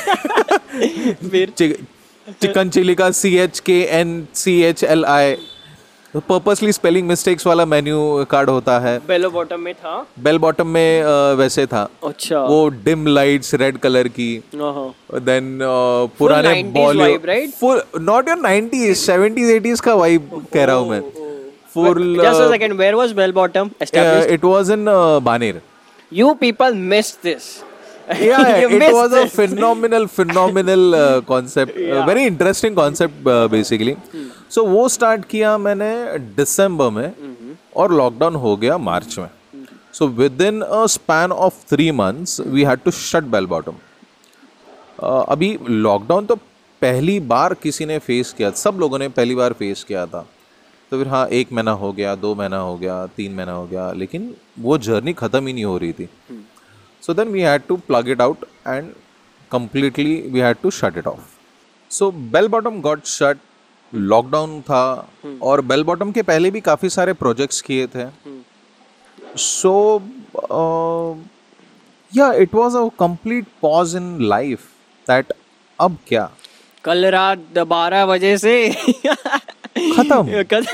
चिकन 2.29 2.69
चिली 2.71 2.95
का 2.95 3.11
C 3.11 3.37
H 3.39 3.59
K 3.61 3.81
N 3.93 4.27
C 4.35 4.61
H 4.63 4.83
L 4.85 5.05
I 5.05 5.35
purposely 6.15 6.73
spelling 6.73 7.07
mistakes 7.09 7.47
वाला 7.47 7.65
menu 7.67 8.25
card 8.31 8.51
होता 8.51 8.79
है। 8.81 8.99
बेलो 9.09 9.31
bottom 9.31 9.61
में 9.61 9.73
था। 9.75 9.97
Bell 10.23 10.39
Bottom 10.39 10.67
में 10.67 11.05
वैसे 11.37 11.67
था। 11.67 11.83
अच्छा। 12.05 12.41
वो 12.41 12.69
डिम 12.85 13.07
लाइट्स 13.07 13.55
रेड 13.55 13.79
कलर 13.79 14.09
की। 14.09 14.37
देन 14.55 15.59
पुराने 16.19 16.55
90s 16.55 16.73
Bollywood 16.75 17.51
full 17.61 17.83
not 18.01 18.29
your 18.29 18.39
90s 18.39 19.05
70s 19.09 19.51
80s 19.59 19.81
का 19.81 19.95
वाइब 19.95 20.47
कह 20.55 20.65
रहा 20.65 20.77
हूँ 20.77 20.91
मैं। 20.91 21.01
Full 21.75 22.21
just 22.23 22.41
a 22.41 22.49
second 22.55 22.79
where 22.81 22.97
was 23.03 23.15
bell 23.21 23.33
bottom 23.41 23.71
established? 23.83 24.31
It 24.33 24.45
was 24.45 24.71
in 24.71 24.85
Baner 25.25 25.61
you 26.13 26.35
people 26.43 26.83
missed 26.93 27.25
this 27.27 27.45
yeah, 28.09 28.59
You 28.61 28.69
it 28.71 28.93
was 28.93 29.13
a 29.13 29.27
phenomenal 29.29 30.07
phenomenal 30.09 30.95
uh, 30.95 31.21
concept 31.23 31.77
Yeah. 31.77 32.01
uh, 32.01 32.07
very 32.07 32.25
interesting 32.25 32.75
concept 32.75 33.27
uh, 33.27 33.49
basically 33.49 33.97
so 34.49 34.65
वो 34.75 34.89
start 34.97 35.25
किया 35.31 35.57
मैंने 35.59 35.93
दिसंबर 36.37 36.91
में 36.91 37.57
और 37.77 37.93
lockdown 37.93 38.35
हो 38.45 38.57
गया 38.57 38.79
मार्च 38.91 39.19
में 39.19 39.29
so 39.99 40.09
within 40.21 40.63
a 40.81 40.83
span 40.97 41.33
of 41.47 41.59
three 41.73 41.91
months 42.03 42.39
we 42.57 42.65
had 42.71 42.85
to 42.87 42.93
shut 43.01 43.31
bell 43.35 43.47
bottom 43.55 43.81
uh, 45.03 45.25
अभी 45.29 45.57
लॉकडाउन 45.69 46.27
तो 46.27 46.37
पहली 46.83 47.19
बार 47.33 47.55
किसी 47.63 47.87
ने 47.87 47.99
फेस 47.99 48.33
किया 48.39 48.51
सब 48.63 48.79
लोगों 48.81 48.99
ने 48.99 49.09
पहली 49.19 49.35
बार 49.35 49.53
फेस 49.59 49.85
किया 49.89 50.07
था 50.07 50.27
तो 50.93 50.99
फिर 50.99 51.09
हाँ 51.09 51.27
एक 51.37 51.53
महीना 51.53 51.71
हो 51.83 51.93
गया 51.93 52.15
दो 52.15 52.35
महीना 52.35 52.59
हो 52.59 52.77
गया 52.79 53.05
तीन 53.17 53.35
महीना 53.35 53.53
हो 53.53 53.67
गया 53.67 53.91
लेकिन 53.93 54.35
वो 54.67 54.77
जर्नी 54.89 55.13
ख़त्म 55.21 55.47
ही 55.47 55.53
नहीं 55.53 55.65
हो 55.65 55.77
रही 55.79 55.93
थी 55.93 56.09
so 57.07 57.15
then 57.15 57.29
we 57.29 57.41
had 57.43 57.63
to 57.69 57.77
plug 57.89 58.09
it 58.09 58.21
out 58.21 58.45
and 58.67 58.93
completely 59.53 60.13
we 60.35 60.41
had 60.43 60.59
to 60.63 60.71
shut 60.77 60.97
it 61.01 61.09
off. 61.09 61.27
So 61.91 62.07
bell 62.31 62.49
bottom 62.55 62.79
got 62.87 63.11
shut 63.11 63.43
lockdown 63.93 64.61
था 64.63 65.09
और 65.43 65.61
बेल 65.71 65.85
बॉटम 65.85 66.13
के 66.13 66.23
पहले 66.23 66.51
भी 66.51 66.61
काफ़ी 66.69 66.89
सारे 66.91 67.13
प्रोजेक्ट्स 67.13 67.61
किए 67.69 67.87
थे। 67.87 68.07
सो 69.39 69.75
या 72.13 72.33
it 72.43 72.55
was 72.55 72.77
a 72.77 72.83
complete 73.01 73.47
pause 73.63 73.95
in 73.97 74.07
life 74.29 74.65
that 75.09 75.33
अब 75.79 75.97
क्या? 76.09 76.29
कल 76.85 77.07
रात 77.11 77.59
बारह 77.69 78.07
बजे 78.07 78.37
से 78.39 78.55
खत्म। 79.77 80.65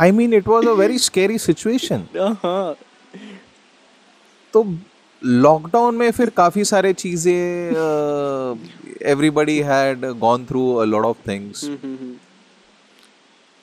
I 0.00 0.10
mean 0.12 0.34
it 0.34 0.48
was 0.48 0.66
a 0.68 0.72
very 0.82 0.98
scary 1.08 1.38
situation 1.38 2.06
तो 4.54 4.64
लॉकडाउन 5.22 5.94
में 5.94 6.10
फिर 6.10 6.30
काफ़ी 6.36 6.64
सारे 6.64 6.92
चीज़ें 6.92 7.32
everybody 9.10 9.58
had 9.62 10.04
gone 10.20 10.44
through 10.44 10.74
a 10.74 10.84
lot 10.84 11.04
of 11.04 11.16
things 11.28 11.64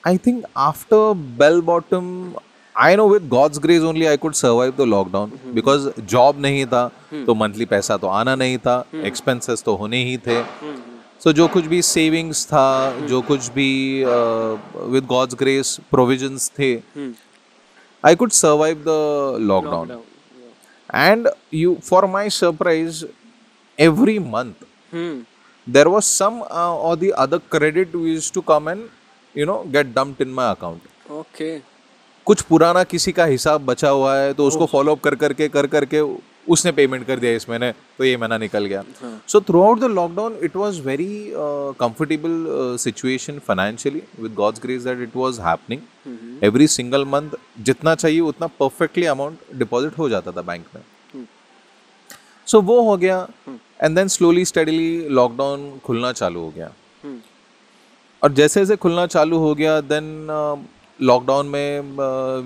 I 0.04 0.18
think 0.26 0.44
after 0.56 1.12
bell 1.38 1.60
bottom 1.62 2.32
I 2.76 2.96
know 2.96 3.08
with 3.08 3.28
God's 3.28 3.58
grace 3.58 3.82
only 3.84 4.04
I 4.06 4.16
could 4.16 4.34
survive 4.34 4.74
the 4.78 4.84
lockdown 4.88 5.32
because 5.54 5.88
job 6.00 6.40
नहीं 6.40 6.66
था 6.66 6.82
हम्म। 7.12 7.24
तो 7.24 7.34
monthly 7.34 7.64
पैसा 7.64 7.96
तो 7.96 8.06
आना 8.08 8.34
नहीं 8.34 8.58
था 8.58 8.84
एक्सपेंसेस 9.04 9.62
तो 9.64 9.74
होने 9.76 10.02
ही 10.04 10.16
थे। 10.26 10.36
हम्म, 10.36 10.76
सो 11.20 11.30
so, 11.30 11.36
जो 11.36 11.48
कुछ 11.48 11.64
भी 11.64 11.80
सेविंग्स 11.82 12.44
था 12.46 13.06
जो 13.06 13.20
कुछ 13.22 13.50
भी 13.52 14.04
विद 14.92 15.06
गॉड्स 15.06 15.34
ग्रेस 15.38 15.78
प्रोविजंस 15.90 16.50
थे 16.58 16.74
I 18.04 18.14
could 18.14 18.30
survive 18.32 18.84
the 18.86 19.38
lockdown 19.42 20.00
and 20.90 21.28
you 21.50 21.76
for 21.82 22.06
my 22.08 22.28
surprise 22.28 23.04
every 23.78 24.18
month 24.18 24.56
hmm. 24.90 25.22
there 25.66 25.88
was 25.88 26.06
some 26.06 26.42
uh, 26.42 26.74
or 26.74 26.96
the 26.96 27.12
other 27.14 27.38
credit 27.38 27.94
used 27.94 28.32
to 28.34 28.42
come 28.42 28.68
and 28.68 28.88
you 29.34 29.44
know 29.44 29.64
get 29.64 29.94
dumped 29.94 30.20
in 30.20 30.32
my 30.32 30.52
account 30.52 30.80
okay 31.10 31.60
कुछ 32.26 32.40
पुराना 32.48 32.82
किसी 32.84 33.12
का 33.12 33.24
हिसाब 33.24 33.64
बचा 33.66 33.88
हुआ 33.88 34.14
है 34.16 34.32
तो 34.34 34.46
उसको 34.46 34.66
फॉलो 34.66 34.92
अप 34.94 35.00
कर 35.00 35.14
करके 35.14 35.48
कर 35.48 35.66
करके 35.74 36.00
उसने 36.48 36.72
पेमेंट 36.72 37.06
कर 37.06 37.18
दिया 37.18 37.32
इस 37.32 37.48
महीने 37.48 37.70
तो 37.98 38.04
ये 38.04 38.16
महीना 38.16 38.38
निकल 38.38 38.64
गया। 38.64 38.82
So 39.26 39.40
throughout 39.62 39.80
the 39.80 39.84
lockdown 39.92 40.38
it 40.44 40.56
was 40.56 40.80
very 40.82 41.08
comfortable 41.80 42.76
situation 42.80 43.38
financially 43.48 44.02
with 44.20 44.34
God's 44.34 44.62
grace 44.62 44.82
that 44.82 45.02
it 45.02 45.16
was 45.16 45.40
happening 45.40 46.44
every 46.44 46.66
single 46.68 47.04
month 47.06 47.30
जितना 47.60 47.94
चाहिए 47.94 48.20
उतना 48.22 48.46
परफेक्टली 48.60 49.06
अमाउंट 49.06 49.38
डिपॉजिट 49.54 49.98
हो 49.98 50.08
जाता 50.08 50.32
था 50.32 50.42
बैंक 50.42 50.64
में। 50.74 50.82
सो 52.46 52.58
so, 52.58 52.64
वो 52.64 52.80
हो 52.82 52.96
गया 52.96 53.26
and 53.80 53.96
then 53.96 54.08
slowly 54.08 54.44
steadily 54.44 55.08
lockdown 55.08 55.70
खुलना 55.84 56.12
चालू 56.12 56.40
हो 56.40 56.50
गया। 56.50 56.70
और 58.22 58.32
जैसे 58.32 58.60
जैसे 58.60 58.76
खुलना 58.76 59.06
चालू 59.06 59.38
हो 59.38 59.54
गया 59.54 59.80
देन 59.82 60.06
लॉकडाउन 61.02 61.46
में 61.46 61.80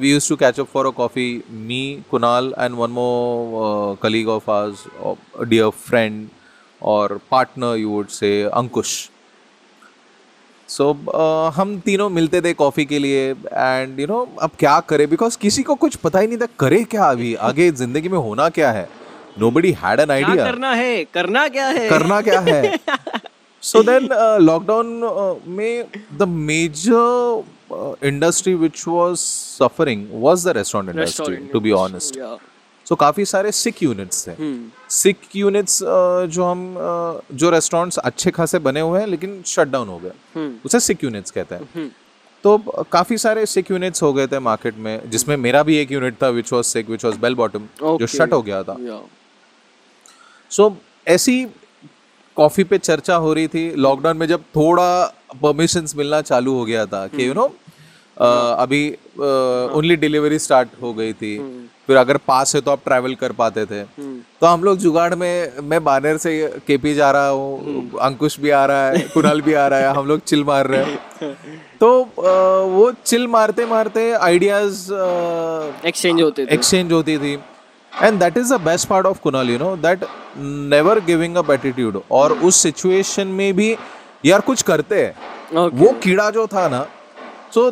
we 0.00 0.10
use 0.10 0.28
to 0.28 0.36
catch 0.36 0.60
up 0.60 0.66
for 0.72 0.86
a 0.86 0.90
coffee 0.90 1.42
me 1.50 2.02
Kunal 2.10 2.54
and 2.58 2.74
one 2.74 2.90
more 2.90 3.96
colleague 4.02 4.28
of 4.28 4.50
ours 4.50 4.84
dear 5.48 5.68
friend 5.86 6.28
और 6.82 7.18
partner 7.30 7.76
you 7.76 7.90
would 7.90 8.06
say 8.08 8.42
Ankush 8.42 9.10
so 10.68 10.84
so, 10.92 11.54
हम 11.54 11.78
तीनों 11.80 12.08
मिलते 12.10 12.40
थे 12.40 12.52
कॉफ़ी 12.54 12.84
के 12.84 12.98
लिए 12.98 13.30
एंड 13.30 14.00
यू 14.00 14.06
नो 14.06 14.20
अब 14.42 14.50
क्या 14.58 14.78
करें? 14.80 15.08
बिकॉज़ 15.10 15.38
किसी 15.38 15.62
को 15.62 15.74
कुछ 15.74 15.96
पता 15.96 16.18
ही 16.18 16.26
नहीं 16.26 16.38
था 16.38 16.46
करे 16.58 16.82
क्या 16.84 17.04
अभी? 17.04 17.34
आगे 17.34 17.70
ज़िंदगी 17.70 18.08
में 18.08 18.18
होना 18.18 18.48
क्या 18.48 18.70
है? 18.72 18.88
No 19.38 19.50
buddy 19.50 19.72
had 19.84 20.00
an 20.00 20.10
idea 20.10 20.44
करना 20.44 20.72
है? 20.72 21.04
करना 21.04 21.46
क्या 21.48 21.66
है? 21.66 21.88
करना 21.88 22.20
क्या 22.20 22.40
है? 22.40 22.76
सो 23.62 23.82
देन 23.82 24.08
लॉकडाउन 24.42 25.40
में 25.46 25.84
the 26.18 26.28
major 26.28 27.42
industry 28.04 28.54
which 28.54 28.84
was 28.88 29.18
suffering 29.18 30.06
was 30.12 30.48
the 30.48 30.52
restaurant 30.56 30.90
industry 30.90 31.36
to 31.52 31.60
be 31.60 31.72
honest 31.72 32.18
so 32.86 32.94
काफ़ी 32.94 33.24
सारे 33.24 33.52
सिक 33.52 33.82
यूनिट्स 33.82 34.28
थे। 34.28 34.34
सिक 34.90 35.18
यूनिट्स 35.36 35.78
जो 36.28 36.44
हम 36.44 36.76
जो 37.32 37.50
रेस्टोरेंट्स 37.50 37.98
अच्छे 37.98 38.30
खासे 38.30 38.58
बने 38.58 38.80
हुए 38.80 39.00
हैं 39.00 39.06
लेकिन 39.06 39.42
शट 39.46 39.68
डाउन 39.68 39.88
हो 39.88 39.98
गए। 39.98 40.46
उसे 40.64 40.80
सिक 40.80 41.04
यूनिट्स 41.04 41.30
कहते 41.30 41.54
हैं। 41.54 41.88
तो 42.44 42.58
काफ़ी 42.92 43.18
सारे 43.18 43.46
सिक 43.46 43.70
यूनिट्स 43.70 44.02
हो 44.02 44.12
गए 44.12 44.26
थे 44.26 44.38
मार्केट 44.38 44.76
में 44.76 45.10
जिसमें 45.10 45.36
मेरा 45.36 45.62
भी 45.62 45.76
एक 45.76 45.92
यूनिट 45.92 46.22
था 46.22 46.28
which 46.28 46.52
was 46.52 46.66
sick 46.66 46.90
which 46.90 47.04
was 47.04 47.18
bell 47.18 47.34
bottom 47.34 47.66
जो 47.82 48.06
शट 48.08 48.32
हो 48.32 48.42
गया 48.42 48.62
था। 48.62 48.76
So 50.50 50.62
yeah. 50.62 50.72
so, 50.72 50.72
ऐसी 51.08 51.46
कॉफ़ी 52.36 52.64
पे 52.64 52.78
चर्चा 52.78 53.16
हो 53.16 53.32
रही 53.32 53.48
थी। 53.48 53.74
लॉकडाउन 53.76 54.16
में 54.16 54.26
जब 54.26 54.42
थोड़ा 54.56 55.06
परमिशन 55.42 55.86
मिलना 55.96 56.20
चालू 56.22 56.54
हो 56.54 56.64
गया 56.64 56.86
था 56.86 57.06
कि 57.08 57.26
यू 57.28 57.34
नो 57.34 57.52
अभी 58.16 58.88
ओनली 59.74 59.96
डिलीवरी 59.96 60.38
स्टार्ट 60.38 60.68
हो 60.82 60.92
गई 60.94 61.12
थी। 61.14 61.36
फिर 61.86 61.96
अगर 61.96 62.16
पास 62.26 62.54
है 62.54 62.60
तो 62.60 62.70
आप 62.70 62.80
ट्रैवल 62.84 63.14
कर 63.20 63.32
पाते 63.32 63.64
थे। 63.66 63.82
तो 63.82 64.46
हम 64.46 64.64
लोग 64.64 64.78
जुगाड़ 64.78 65.14
में 65.14 65.60
मैं 65.62 65.82
बानर 65.84 66.16
से 66.16 66.32
केपी 66.66 66.94
जा 66.94 67.10
रहा 67.10 67.28
हूँ 67.28 67.98
अंकुश 68.00 68.38
भी 68.40 68.50
आ 68.50 68.64
रहा 68.66 68.86
है 68.86 68.98
कुणाल 69.14 69.40
भी 69.42 69.54
आ 69.54 69.66
रहा 69.68 69.78
है 69.80 69.94
हम 69.96 70.06
लोग 70.08 70.20
चिल 70.22 70.44
मार 70.44 70.66
रहे 70.66 70.84
हैं। 70.84 71.36
तो 71.80 71.88
वो 72.68 72.90
चिल 73.04 73.26
मारते 73.28 73.66
मारते 73.66 74.10
आइडियाज़ 74.12 74.92
एक्सचेंज 75.86 76.22
होते 76.22 76.46
थे। 76.46 76.54
एक्सचेंज 76.54 76.92
होती 76.92 77.18
थी। 77.18 77.32
And 77.92 78.18
that 78.20 78.36
is 78.38 78.54
the 78.54 78.60
best 78.60 78.88
part 78.88 79.06
of 79.06 79.20
Kunal 79.22 79.50
you 79.50 79.58
know 79.58 79.74
that 79.78 80.04
never 80.68 81.00
giving 81.06 81.36
up 81.36 81.50
attitude 81.50 82.00
और 82.10 82.32
उस 82.32 82.62
सिचुएशन 82.62 83.26
में 83.40 83.52
भी 83.56 83.74
यार 84.24 84.40
कुछ 84.40 84.62
करते 84.62 85.04
है 85.04 85.14
okay. 85.52 85.78
वो 85.78 85.92
कीड़ा 86.02 86.30
जो 86.30 86.46
था 86.46 86.68
ना 86.68 86.86
so 87.54 87.70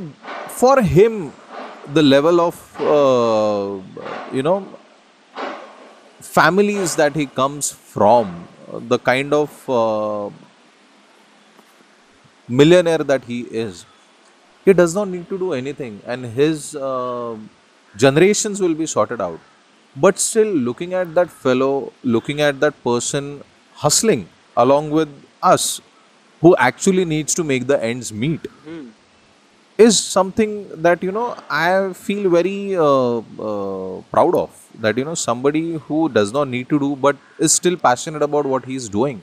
for 0.51 0.83
him 0.85 1.31
the 1.95 1.99
level 1.99 2.41
of 2.41 2.83
you 4.37 4.43
know 4.43 4.59
families 6.21 6.97
that 6.97 7.17
he 7.17 7.27
comes 7.37 7.73
from 7.93 8.35
the 8.89 8.99
kind 9.07 9.35
of 9.35 9.71
millionaire 12.49 13.03
that 13.03 13.29
he 13.29 13.41
is 13.63 13.85
he 14.67 14.73
does 14.73 14.97
not 14.97 15.09
need 15.09 15.27
to 15.29 15.37
do 15.37 15.55
anything 15.73 15.99
and 16.07 16.27
his 16.39 16.71
generation 17.95 18.55
will 18.61 18.75
be 18.75 18.87
sorted 18.87 19.23
out 19.23 19.39
but 19.97 20.17
still 20.19 20.53
looking 20.65 20.93
at 20.93 21.07
that 21.15 21.29
fellow 21.45 21.71
looking 22.07 22.41
at 22.41 22.55
that 22.55 22.75
person 22.85 23.39
hustling 23.79 24.25
along 24.57 24.93
with 24.95 25.15
us 25.45 25.81
who 26.41 26.57
actually 26.57 27.05
needs 27.05 27.35
to 27.35 27.45
make 27.45 27.67
the 27.67 27.83
ends 27.83 28.13
meet 28.13 28.47
is 29.79 29.99
something 29.99 30.53
that 30.87 31.03
you 31.03 31.13
know 31.17 31.29
i 31.49 31.93
feel 32.07 32.29
very 32.39 32.77
uh, 32.77 33.19
uh, 33.49 34.03
proud 34.15 34.35
of 34.43 34.51
that 34.85 34.99
you 35.01 35.05
know 35.09 35.15
somebody 35.15 35.65
who 35.87 36.09
does 36.09 36.33
not 36.37 36.49
need 36.49 36.69
to 36.69 36.79
do 36.79 36.91
but 37.07 37.17
is 37.39 37.53
still 37.53 37.77
passionate 37.77 38.23
about 38.23 38.47
what 38.47 38.65
he 38.65 38.75
is 38.75 38.89
doing. 38.89 39.23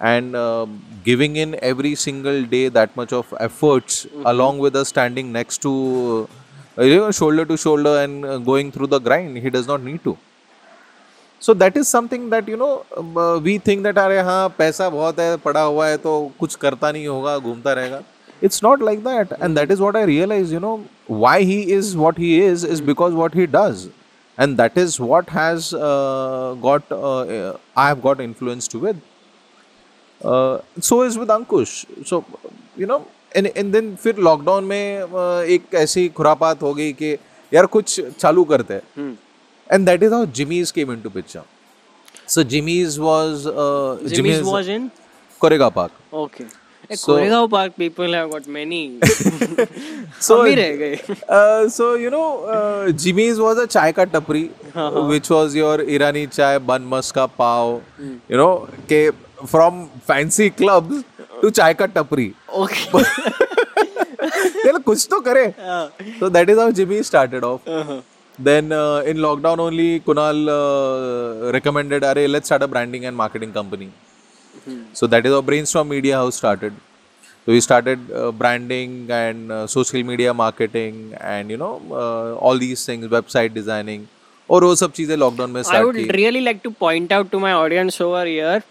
And 0.00 0.34
uh, 0.34 0.66
giving 1.04 1.36
in 1.36 1.58
every 1.62 1.94
single 1.94 2.44
day 2.44 2.68
that 2.68 2.96
much 2.96 3.12
of 3.12 3.34
efforts 3.38 4.06
along 4.24 4.58
with 4.58 4.74
us 4.74 4.88
standing 4.88 5.30
next 5.30 5.58
to 5.62 6.28
uh, 6.78 6.82
you 6.82 6.96
know, 6.96 7.10
shoulder 7.10 7.44
to 7.44 7.56
shoulder 7.56 8.02
and 8.02 8.24
uh, 8.24 8.38
going 8.38 8.72
through 8.72 8.86
the 8.86 8.98
grind 8.98 9.36
he 9.36 9.50
does 9.50 9.66
not 9.66 9.82
need 9.82 10.02
to 10.04 10.16
so 11.42 11.54
that 11.54 11.76
is 11.76 11.86
something 11.86 12.30
that 12.30 12.48
you 12.48 12.56
know 12.56 13.38
we 13.42 13.58
think 13.58 13.82
that 13.82 13.98
अरे 13.98 14.18
हाँ 14.20 14.48
पैसा 14.58 14.88
बहुत 14.88 15.18
है, 15.18 15.36
पड़ा 15.36 15.62
हुआ 15.62 15.86
है 15.86 15.96
तो 15.96 16.32
कुछ 16.40 16.54
करता 16.54 16.90
नहीं 16.92 17.06
होगा, 17.06 17.38
घूमता 17.38 17.72
रहेगा. 17.72 18.02
It's 18.42 18.62
not 18.64 18.82
like 18.82 19.04
that 19.04 19.32
and 19.42 19.58
that 19.58 19.70
is 19.70 19.80
what 19.80 19.96
I 19.96 20.04
realise 20.06 20.52
you 20.54 20.60
know 20.60 20.78
why 21.10 21.44
he 21.44 21.60
is 21.76 21.96
what 21.96 22.18
he 22.18 22.36
is 22.46 22.66
is 22.66 22.82
because 22.82 23.14
what 23.14 23.36
he 23.36 23.46
does 23.46 23.88
and 24.38 24.56
that 24.56 24.78
is 24.78 24.96
what 25.02 25.30
has 25.30 25.70
got 26.62 26.92
I 26.92 27.86
have 27.86 28.00
got 28.00 28.20
influenced 28.20 28.76
with 28.76 29.00
so 30.82 31.04
is 31.04 31.18
with 31.18 31.30
Ankush 31.30 31.86
so 32.08 32.24
you 32.78 32.86
know 32.86 33.04
इन 33.36 33.46
इन 33.46 33.70
दिन 33.72 33.94
फिर 33.96 34.16
lockdown 34.18 34.64
में 34.64 35.02
uh, 35.02 35.50
एक 35.50 35.74
ऐसी 35.74 36.08
खुरापात 36.08 36.62
हो 36.62 36.72
गई 36.74 36.92
कि, 36.92 37.12
यार, 37.52 37.66
कुछ 37.66 38.00
चालू 38.00 38.44
करते 38.44 38.74
हैं. 38.74 38.82
हम्म। 38.96 39.16
and 39.75 39.87
that 39.91 40.03
is 40.09 40.11
how 40.17 40.25
jimmy's 40.39 40.71
came 40.79 40.91
into 40.97 41.09
picture 41.17 41.43
so 42.33 42.43
jimmy's 42.53 42.99
was 43.07 43.47
uh, 43.47 43.97
Jimmy's 44.17 44.43
was 44.51 44.69
in 44.75 44.91
Koregaon 45.41 45.69
Park 45.79 46.21
okay 46.25 46.45
So- 47.01 47.13
Koregaon 47.13 47.45
Park 47.51 47.77
people 47.81 48.15
have 48.15 48.27
got 48.31 48.47
many 48.55 48.79
So- 50.25 50.35
हम 50.39 50.45
ही 50.47 50.53
रह 50.59 50.75
गए 50.81 51.15
Uh, 51.37 51.69
so 51.75 51.87
you 52.01 52.11
know, 52.15 52.25
uh, 52.55 52.91
Jimmy's 53.03 53.39
was 53.45 53.61
a 53.63 53.65
chai 53.75 53.85
ka 53.99 54.05
tapri, 54.15 54.43
which 55.13 55.29
was 55.35 55.55
your 55.59 55.71
Irani 55.95 56.23
chai, 56.35 56.51
bun 56.71 56.85
maska 56.91 57.25
pav. 57.39 57.71
You 58.33 58.37
know, 58.41 58.51
के 58.91 58.99
from 59.53 59.81
fancy 60.11 60.49
clubs 60.61 61.01
to 61.41 61.51
chai 61.61 61.71
ka 61.81 61.87
tapri. 61.97 62.27
okay 62.65 63.03
यार 64.65 64.77
कुछ 64.91 65.07
तो 65.11 65.19
करे 65.29 65.45
so 66.19 66.29
that 66.37 66.49
is 66.55 66.59
how 66.65 66.69
Jimmy 66.81 67.01
started 67.11 67.43
off 67.53 67.67
Uh-huh. 67.79 67.99
then 68.39 68.71
uh, 68.71 68.99
in 69.05 69.17
lockdown 69.17 69.59
only 69.59 69.99
Kunal 70.01 70.37
uh, 70.59 71.51
recommended 71.51 72.03
Are 72.03 72.15
let's 72.27 72.47
start 72.47 72.61
a 72.63 72.67
branding 72.67 73.05
and 73.05 73.15
marketing 73.15 73.53
company 73.53 73.91
so 74.93 75.07
that 75.07 75.25
is 75.25 75.31
how 75.31 75.41
brainstorm 75.41 75.89
media 75.89 76.15
house 76.15 76.35
started 76.35 76.73
so 77.45 77.51
we 77.51 77.61
started 77.61 78.11
uh, 78.11 78.31
branding 78.31 79.09
and 79.11 79.51
uh, 79.51 79.67
social 79.67 80.03
media 80.03 80.33
marketing 80.33 81.13
and 81.19 81.49
you 81.49 81.57
know 81.57 81.81
uh, 81.91 82.35
all 82.35 82.57
these 82.57 82.85
things 82.85 83.07
website 83.07 83.53
designing 83.53 84.07
और 84.49 84.63
वो 84.63 84.75
सब 84.75 84.91
चीजें 84.91 85.15
lockdown 85.17 85.51
में 85.51 85.61
I 85.61 85.65
start 85.65 85.85
would 85.85 85.95
की 85.95 86.09
really 86.15 86.41
like 86.47 86.61
to 86.63 86.71
point 86.81 87.11
out 87.11 87.31
to 87.31 87.39
my 87.39 87.53
audience 87.53 87.99
over 88.07 88.25
here 88.25 88.61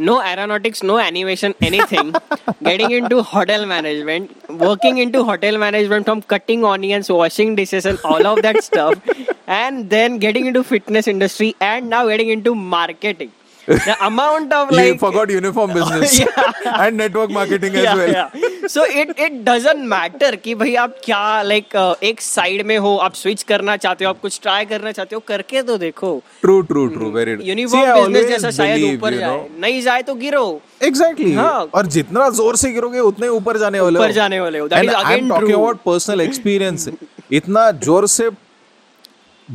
no 0.00 0.20
aeronautics, 0.20 0.82
no 0.82 0.98
animation, 0.98 1.54
anything. 1.60 2.14
Getting 2.62 2.90
into 2.90 3.22
hotel 3.22 3.66
management, 3.66 4.32
working 4.48 4.98
into 4.98 5.24
hotel 5.24 5.58
management 5.58 6.06
from 6.06 6.22
cutting 6.22 6.64
onions, 6.64 7.10
washing 7.10 7.54
dishes, 7.54 7.86
and 7.86 7.98
all 8.04 8.26
of 8.26 8.42
that 8.42 8.62
stuff, 8.64 9.00
and 9.46 9.90
then 9.90 10.18
getting 10.18 10.46
into 10.46 10.62
fitness 10.64 11.06
industry, 11.06 11.54
and 11.60 11.90
now 11.90 12.06
getting 12.08 12.28
into 12.28 12.54
marketing. 12.54 13.32
The 13.70 13.94
amount 14.04 14.52
of 14.52 14.70
like 14.76 14.86
you 14.86 14.94
forgot 14.98 15.30
uniform 15.30 15.72
business 15.72 16.18
yeah. 16.18 16.84
and 16.84 16.96
network 16.96 17.30
marketing 17.30 17.76
as 17.76 17.84
yeah, 17.84 17.94
well 18.00 18.10
yeah. 18.14 18.66
So 18.72 18.86
it 19.02 19.12
it 19.26 19.36
doesn't 19.48 19.86
matter 19.92 20.30
कि 20.44 20.54
भाई 20.62 20.74
आप 20.84 20.96
क्या 21.04 21.20
like 21.48 21.76
uh, 21.82 21.94
एक 22.10 22.20
side 22.20 22.66
में 22.66 22.76
हो 22.86 22.96
आप 23.04 23.14
switch 23.20 23.42
करना 23.52 23.76
चाहते 23.84 24.04
हो 24.04 24.10
आप 24.10 24.20
कुछ 24.20 24.40
ट्राई 24.42 24.64
करना 24.72 24.92
चाहते 24.98 25.16
हो 25.16 25.20
करके 25.28 25.62
तो 25.70 25.78
देखो 25.84 26.10
True, 26.42 26.58
true, 26.72 26.88
true. 26.96 27.12
Very 27.18 27.36
true. 27.36 27.44
See, 27.44 27.46
I 27.46 27.48
uniform 27.48 28.12
business 28.12 28.28
जैसा 28.30 28.50
शायद 28.58 28.84
ऊपर 28.96 29.14
जाए 29.14 29.38
know. 29.38 29.60
नहीं 29.60 29.80
जाए 29.82 30.02
तो 30.02 30.14
गिरो 30.26 30.44
Exactly. 30.90 31.34
हाँ. 31.36 31.70
और 31.74 31.86
जितना 31.98 32.28
ज़ोर 32.42 32.56
से 32.56 32.72
गिरोगे 32.72 32.98
उतने 33.14 33.28
ऊपर 33.38 33.58
जाने 33.58 33.80
वाले 33.80 33.98
ऊपर 33.98 34.12
जाने 34.12 34.40
वाले 34.40 34.58
हो। 34.58 34.68
That 34.68 34.78
And 34.78 34.90
is 34.90 34.94
I'm 35.14 35.28
talking 35.28 35.56
true. 35.56 35.64
about 35.64 35.84
personal 35.88 36.28
experience. 36.28 36.88
इतना 37.32 37.70
ज़ोर 37.86 38.06
से 38.08 38.30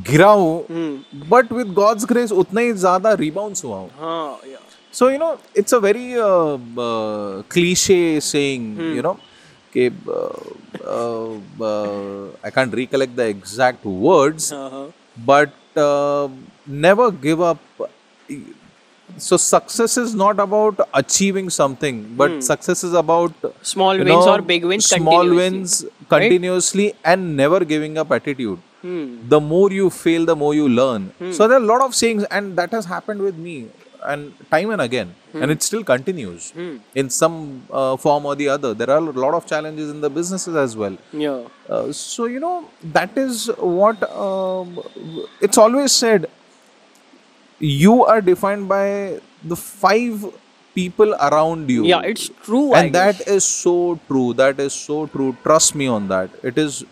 गिरा 0.10 0.30
हूँ 0.30 0.66
Hmm. 0.68 1.28
But 1.30 1.52
with 1.54 1.68
God's 1.74 2.06
grace 2.06 2.32
उतना 2.32 2.62
ही 2.62 2.72
ज़्यादा 2.74 3.14
रिबाउंस 3.20 3.64
हुआ 3.66 3.78
हूँ 3.78 3.90
हाँ 4.00 4.40
yeah. 4.52 4.62
So 4.92 5.08
you 5.12 5.18
know, 5.22 5.38
it's 5.62 5.74
a 5.74 5.80
very 5.80 6.16
uh, 6.26 6.58
uh, 6.88 7.42
cliche 7.54 8.20
saying. 8.20 8.68
Hmm. 8.76 8.94
You 8.96 9.02
know, 9.08 9.18
कि, 9.76 9.88
uh, 10.18 10.90
uh, 10.98 11.66
uh, 11.70 12.28
I 12.44 12.50
can't 12.58 12.74
recollect 12.74 13.16
the 13.16 13.26
exact 13.28 13.86
words, 13.86 14.52
Uh-huh. 14.54 14.86
but 15.32 15.54
uh, 15.88 16.28
never 16.86 17.12
give 17.12 17.42
up. 17.42 17.60
So 19.18 19.38
success 19.38 19.98
is 19.98 20.14
not 20.16 20.40
about 20.40 20.80
achieving 20.94 21.50
something, 21.50 22.00
but 22.22 22.32
hmm. 22.32 22.40
success 22.42 22.84
is 22.84 22.94
about 22.94 23.34
Hmm. 23.44 23.52
Small 23.74 23.98
wins 23.98 24.10
know, 24.10 24.34
or 24.36 24.42
big 24.42 24.66
wins 24.66 24.86
Small 24.86 25.22
continuously, 25.24 25.38
wins 25.42 25.76
continuously 26.10 26.86
right? 26.88 26.96
and 27.14 27.36
never 27.38 27.60
giving 27.74 27.98
up 27.98 28.12
attitude. 28.12 28.60
Hmm. 28.86 29.06
The 29.34 29.42
more 29.42 29.72
you 29.72 29.90
fail, 29.90 30.26
the 30.32 30.36
more 30.36 30.54
you 30.54 30.70
learn. 30.70 31.12
So 31.38 31.48
there 31.48 31.58
are 31.60 31.64
a 31.64 31.70
lot 31.74 31.82
of 31.82 31.96
sayings, 32.00 32.24
and 32.40 32.56
that 32.62 32.72
has 32.78 32.86
happened 32.86 33.22
with 33.28 33.38
me, 33.46 33.56
and 34.12 34.34
time 34.52 34.70
and 34.76 34.82
again, 34.84 35.16
and 35.34 35.50
it 35.54 35.64
still 35.68 35.84
continues 35.84 36.54
in 37.04 37.10
some 37.10 37.38
uh, 37.72 37.98
form 37.98 38.28
or 38.32 38.36
the 38.42 38.50
other. 38.56 38.74
There 38.82 38.92
are 38.96 39.00
a 39.00 39.18
lot 39.26 39.34
of 39.34 39.48
challenges 39.54 39.90
in 39.90 40.02
the 40.02 40.12
businesses 40.20 40.56
as 40.56 40.78
well. 40.78 40.98
Yeah. 41.12 41.48
Uh, 41.68 41.92
so 41.92 42.26
you 42.26 42.40
know 42.40 42.70
that 43.00 43.18
is 43.18 43.48
what 43.58 44.08
um, 44.28 44.80
it's 45.42 45.58
always 45.58 45.92
said. 45.92 46.30
You 47.58 48.06
are 48.06 48.22
defined 48.22 48.68
by 48.70 49.20
the 49.44 49.56
five 49.56 50.26
people 50.76 51.16
around 51.16 51.70
you. 51.70 51.86
Yeah, 51.86 52.02
it's 52.02 52.30
true. 52.44 52.74
And 52.74 52.94
that 52.94 53.28
is 53.36 53.46
so 53.46 54.00
true. 54.10 54.34
That 54.34 54.60
is 54.60 54.74
so 54.74 55.08
true. 55.08 55.36
Trust 55.42 55.74
me 55.74 55.88
on 55.88 56.10
that. 56.10 56.30
It 56.44 56.58
is 56.58 56.84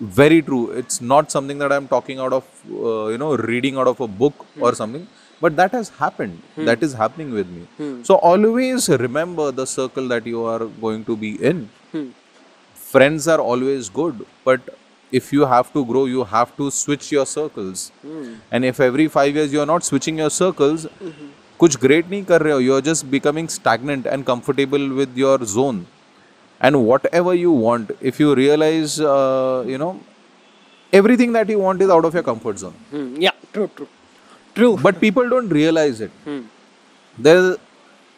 very 0.00 0.42
true. 0.42 0.70
It's 0.70 1.00
not 1.00 1.30
something 1.32 1.58
that 1.58 1.72
I'm 1.72 1.88
talking 1.88 2.18
out 2.18 2.32
of, 2.32 2.44
uh, 2.70 3.06
you 3.08 3.18
know, 3.18 3.36
reading 3.36 3.76
out 3.76 3.88
of 3.88 4.00
a 4.00 4.08
book 4.08 4.46
or 4.60 4.74
something. 4.74 5.06
But 5.40 5.56
that 5.56 5.72
has 5.72 5.88
happened. 5.88 6.42
That 6.56 6.82
is 6.82 6.94
happening 6.94 7.32
with 7.32 7.48
me. 7.48 7.66
So 8.04 8.16
always 8.16 8.88
remember 8.88 9.50
the 9.52 9.66
circle 9.66 10.08
that 10.08 10.26
you 10.26 10.44
are 10.44 10.64
going 10.66 11.04
to 11.04 11.16
be 11.16 11.36
in 11.52 11.68
friends 12.90 13.28
are 13.28 13.40
always 13.40 13.88
good 13.90 14.20
but 14.44 14.60
if 15.18 15.32
you 15.32 15.46
have 15.46 15.72
to 15.72 15.84
grow 15.84 16.04
you 16.06 16.24
have 16.24 16.56
to 16.56 16.70
switch 16.70 17.10
your 17.12 17.26
circles 17.26 17.90
and 18.50 18.64
if 18.64 18.80
every 18.80 19.06
5 19.08 19.34
years 19.34 19.52
you 19.52 19.60
are 19.60 19.66
not 19.70 19.84
switching 19.84 20.22
your 20.22 20.30
circles 20.30 20.86
कुछ 21.60 21.76
great 21.84 22.10
नहीं 22.10 22.24
कर 22.24 22.42
रहे 22.42 22.52
हो 22.52 22.60
you 22.64 22.74
are 22.78 22.84
just 22.88 23.06
becoming 23.14 23.48
stagnant 23.54 24.06
and 24.14 24.26
comfortable 24.26 24.88
with 25.00 25.16
your 25.22 25.36
zone 25.54 25.80
and 26.67 26.79
whatever 26.89 27.33
you 27.43 27.51
want 27.65 27.91
if 28.11 28.19
you 28.23 28.33
realize 28.43 28.99
uh, 29.13 29.63
you 29.73 29.77
know 29.83 29.91
everything 31.01 31.31
that 31.37 31.49
you 31.53 31.59
want 31.65 31.81
is 31.85 31.89
out 31.97 32.05
of 32.09 32.13
your 32.19 32.23
comfort 32.31 32.59
zone 32.63 32.75
Hmm. 32.93 33.07
Yeah. 33.27 33.37
True. 33.53 33.69
True. 33.77 33.87
True. 34.55 34.73
but 34.85 34.99
people 35.05 35.29
don't 35.35 35.49
realize 35.59 36.01
it 36.07 36.11
Hmm. 36.25 36.41
there's 37.27 37.47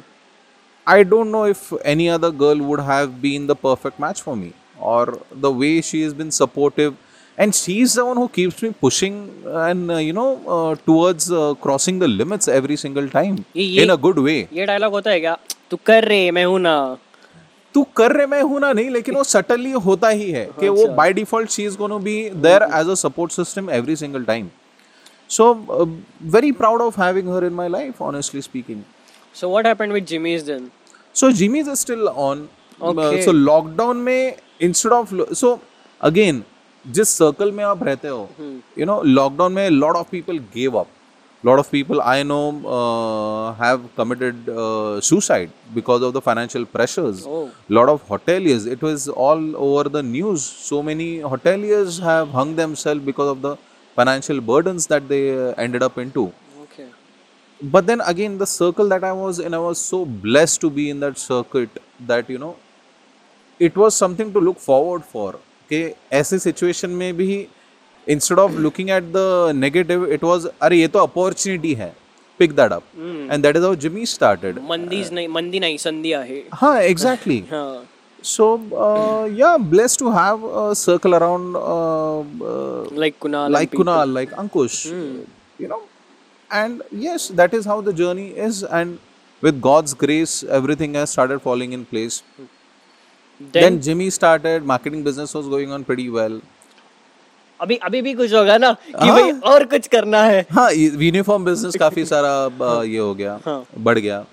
I 0.88 1.04
don't 1.04 1.32
know 1.32 1.44
if 1.46 1.60
any 1.94 2.10
other 2.10 2.32
girl 2.32 2.58
would 2.70 2.80
have 2.80 3.22
been 3.22 3.48
the 3.48 3.56
perfect 3.56 4.00
match 4.00 4.22
for 4.28 4.36
me, 4.36 4.52
or 4.80 5.20
the 5.48 5.52
way 5.52 5.74
she 5.90 6.02
has 6.06 6.14
been 6.22 6.32
supportive, 6.38 6.96
and 7.38 7.56
she's 7.60 7.94
the 8.00 8.06
one 8.08 8.18
who 8.22 8.28
keeps 8.38 8.62
me 8.64 8.72
pushing 8.86 9.20
and 9.66 9.92
uh, 9.92 9.98
you 10.08 10.14
know 10.20 10.30
uh, 10.56 10.76
towards 10.90 11.32
uh, 11.32 11.54
crossing 11.66 12.00
the 12.00 12.08
limits 12.08 12.48
every 12.58 12.78
single 12.86 13.08
time 13.20 13.38
ये- 13.60 13.68
ये- 13.76 13.84
in 13.86 13.94
a 13.98 14.00
good 14.08 14.20
way. 14.30 14.40
ये 14.60 14.66
dialogue 14.72 14.92
होता 15.00 15.12
है 15.12 15.20
क्या 15.28 15.38
तू 15.72 15.78
कर 15.92 16.04
रहे 16.14 16.30
मैं 16.40 16.46
हूँ 16.46 16.60
ना 16.68 16.76
तू 17.76 17.84
कर 17.98 18.12
रहे 18.12 18.26
मैं 18.28 18.42
हूँ 18.44 18.60
ना 18.60 18.72
नहीं 18.74 18.90
लेकिन 18.90 19.16
वो 19.16 19.24
सटनली 19.26 19.72
होता 19.86 20.10
ही 20.10 20.32
है 20.32 20.46
कि 20.60 20.70
वो 20.70 20.88
by 20.96 21.14
default 21.14 21.50
she 21.50 21.66
is 21.66 21.78
gonna 21.78 21.98
be 22.00 22.18
there 22.38 22.64
as 22.80 22.90
a 22.90 22.96
support 23.02 23.32
system 23.32 23.70
every 23.72 23.96
single 23.96 24.24
time 24.26 24.50
so 25.30 25.54
very 26.34 26.52
proud 26.54 26.82
of 26.82 27.02
having 27.02 27.34
her 27.36 27.46
in 27.46 27.54
my 27.54 27.70
life 27.70 28.02
honestly 28.02 28.42
speaking 28.42 28.82
So 29.36 29.50
what 29.50 29.66
happened 29.66 29.94
with 29.94 30.08
Jimmy's 30.08 30.44
then? 30.46 30.70
So 31.16 31.32
Jimmy's 31.32 31.68
is 31.70 31.76
still 31.76 32.08
on 32.08 32.48
so 32.82 33.32
lockdown 33.32 33.98
में 33.98 34.36
instead 34.62 34.92
of 34.92 35.14
so 35.34 35.60
again 36.02 36.44
जिस 36.86 37.10
circle 37.18 37.52
में 37.52 37.64
आप 37.64 37.84
रहते 37.84 38.08
हो 38.08 38.30
you 38.78 38.86
know 38.86 39.02
lockdown 39.04 39.54
में 39.54 39.70
lot 39.70 39.96
of 39.96 40.08
people 40.12 40.38
gave 40.56 40.78
up 40.80 40.88
lot 41.49 41.59
of 41.63 41.69
people 41.71 42.01
i 42.13 42.23
know 42.31 42.43
uh, 42.77 43.53
have 43.63 43.81
committed 43.99 44.49
uh, 44.63 45.01
suicide 45.09 45.51
because 45.79 46.03
of 46.09 46.13
the 46.17 46.23
financial 46.29 46.65
pressures 46.77 47.19
Oh. 47.37 47.45
lot 47.79 47.89
of 47.95 48.01
hoteliers 48.13 48.67
it 48.75 48.83
was 48.89 49.09
all 49.27 49.43
over 49.69 49.85
the 49.97 50.03
news 50.15 50.43
so 50.71 50.83
many 50.91 51.09
hoteliers 51.35 52.01
have 52.09 52.29
hung 52.39 52.55
themselves 52.63 53.05
because 53.11 53.31
of 53.35 53.43
the 53.47 53.55
financial 54.01 54.41
burdens 54.51 54.87
that 54.95 55.09
they 55.13 55.25
uh, 55.37 55.53
ended 55.67 55.83
up 55.89 55.99
into 56.05 56.25
Okay. 56.65 56.89
but 57.75 57.87
then 57.91 58.01
again 58.13 58.39
the 58.45 58.49
circle 58.55 58.89
that 58.95 59.05
i 59.11 59.13
was 59.25 59.39
in 59.49 59.55
i 59.61 59.63
was 59.69 59.79
so 59.93 60.01
blessed 60.27 60.61
to 60.65 60.71
be 60.79 60.87
in 60.95 60.99
that 61.07 61.19
circuit 61.31 61.79
that 62.13 62.33
you 62.35 62.41
know 62.45 62.55
it 63.59 63.77
was 63.77 63.95
something 64.05 64.33
to 64.33 64.41
look 64.49 64.59
forward 64.71 65.05
for 65.13 65.29
okay 65.65 65.85
ऐसे 66.21 66.39
situation 66.49 66.91
में 67.03 67.11
भी 67.21 67.31
instead 68.07 68.39
of 68.39 68.59
looking 68.67 68.91
at 68.91 69.13
the 69.13 69.53
negative 69.55 70.11
it 70.17 70.23
was 70.23 70.47
अरे 70.63 70.79
ये 70.81 70.89
तो 70.97 71.07
opportunity 71.07 71.75
है 71.83 71.93
pick 72.41 72.55
that 72.61 72.73
up 72.77 72.85
and 73.35 73.45
that 73.45 73.57
is 73.57 73.65
how 73.65 73.75
Jimmy 73.85 74.07
started 74.13 74.59
मंदीज 74.71 75.13
नहीं 75.13 75.29
मंदी 75.37 75.61
नहीं 75.61 75.77
संधि 75.85 76.13
आहे 76.23 76.43
हाँ 76.63 76.77
exactly 76.93 77.41
हाँ 77.53 77.87
so 78.23 78.47
uh, 78.85 79.25
yeah 79.41 79.57
blessed 79.73 79.99
to 79.99 80.11
have 80.11 80.43
a 80.63 80.75
circle 80.75 81.15
around 81.15 81.57
uh, 81.57 82.21
uh, 82.21 82.85
like 83.03 83.21
Kunal 83.21 83.45
and 83.47 83.55
like 83.55 83.71
people. 83.71 83.85
Kunal, 83.85 84.13
like 84.13 84.31
Ankush, 84.31 84.79
you 85.59 85.69
know, 85.69 85.83
and 86.51 86.83
yes 86.91 87.29
that 87.29 87.55
is 87.55 87.65
how 87.65 87.81
the 87.81 87.93
journey 87.93 88.29
is 88.49 88.63
and 88.65 88.99
with 89.43 89.61
god's 89.61 89.95
grace 89.95 90.43
everything 90.59 90.95
has 90.95 91.11
started 91.11 91.41
falling 91.41 91.73
in 91.73 91.85
place 91.85 92.23
then, 93.41 93.51
then 93.53 93.81
jimmy 93.81 94.09
started 94.11 94.65
marketing 94.65 95.03
business 95.03 95.35
was 95.35 95.49
going 95.49 95.73
on 95.73 95.85
pretty 95.85 96.09
well 96.09 96.41
अभी 97.62 97.76
अभी 97.88 98.02
भी 98.02 98.14
कुछ 98.14 98.34
होगा 98.34 98.58
ना 98.58 98.72
कि 98.74 99.08
हाँ। 99.08 99.20
भाई 99.20 99.32
और 99.54 99.64
कुछ 99.74 99.88
करना 99.88 100.24
है 100.24 100.46
हाँ 100.52 100.72
यूनिफॉर्म 100.74 101.46
बिज़नेस 101.46 101.76
काफ़ी 101.80 102.06
सारा 102.06 102.34
uh, 102.50 102.84
ये 102.86 102.98
हो 102.98 103.14
गया 103.16 103.40
हाँ। 103.46 103.64
बढ़ 103.78 104.00
गया 104.00 104.26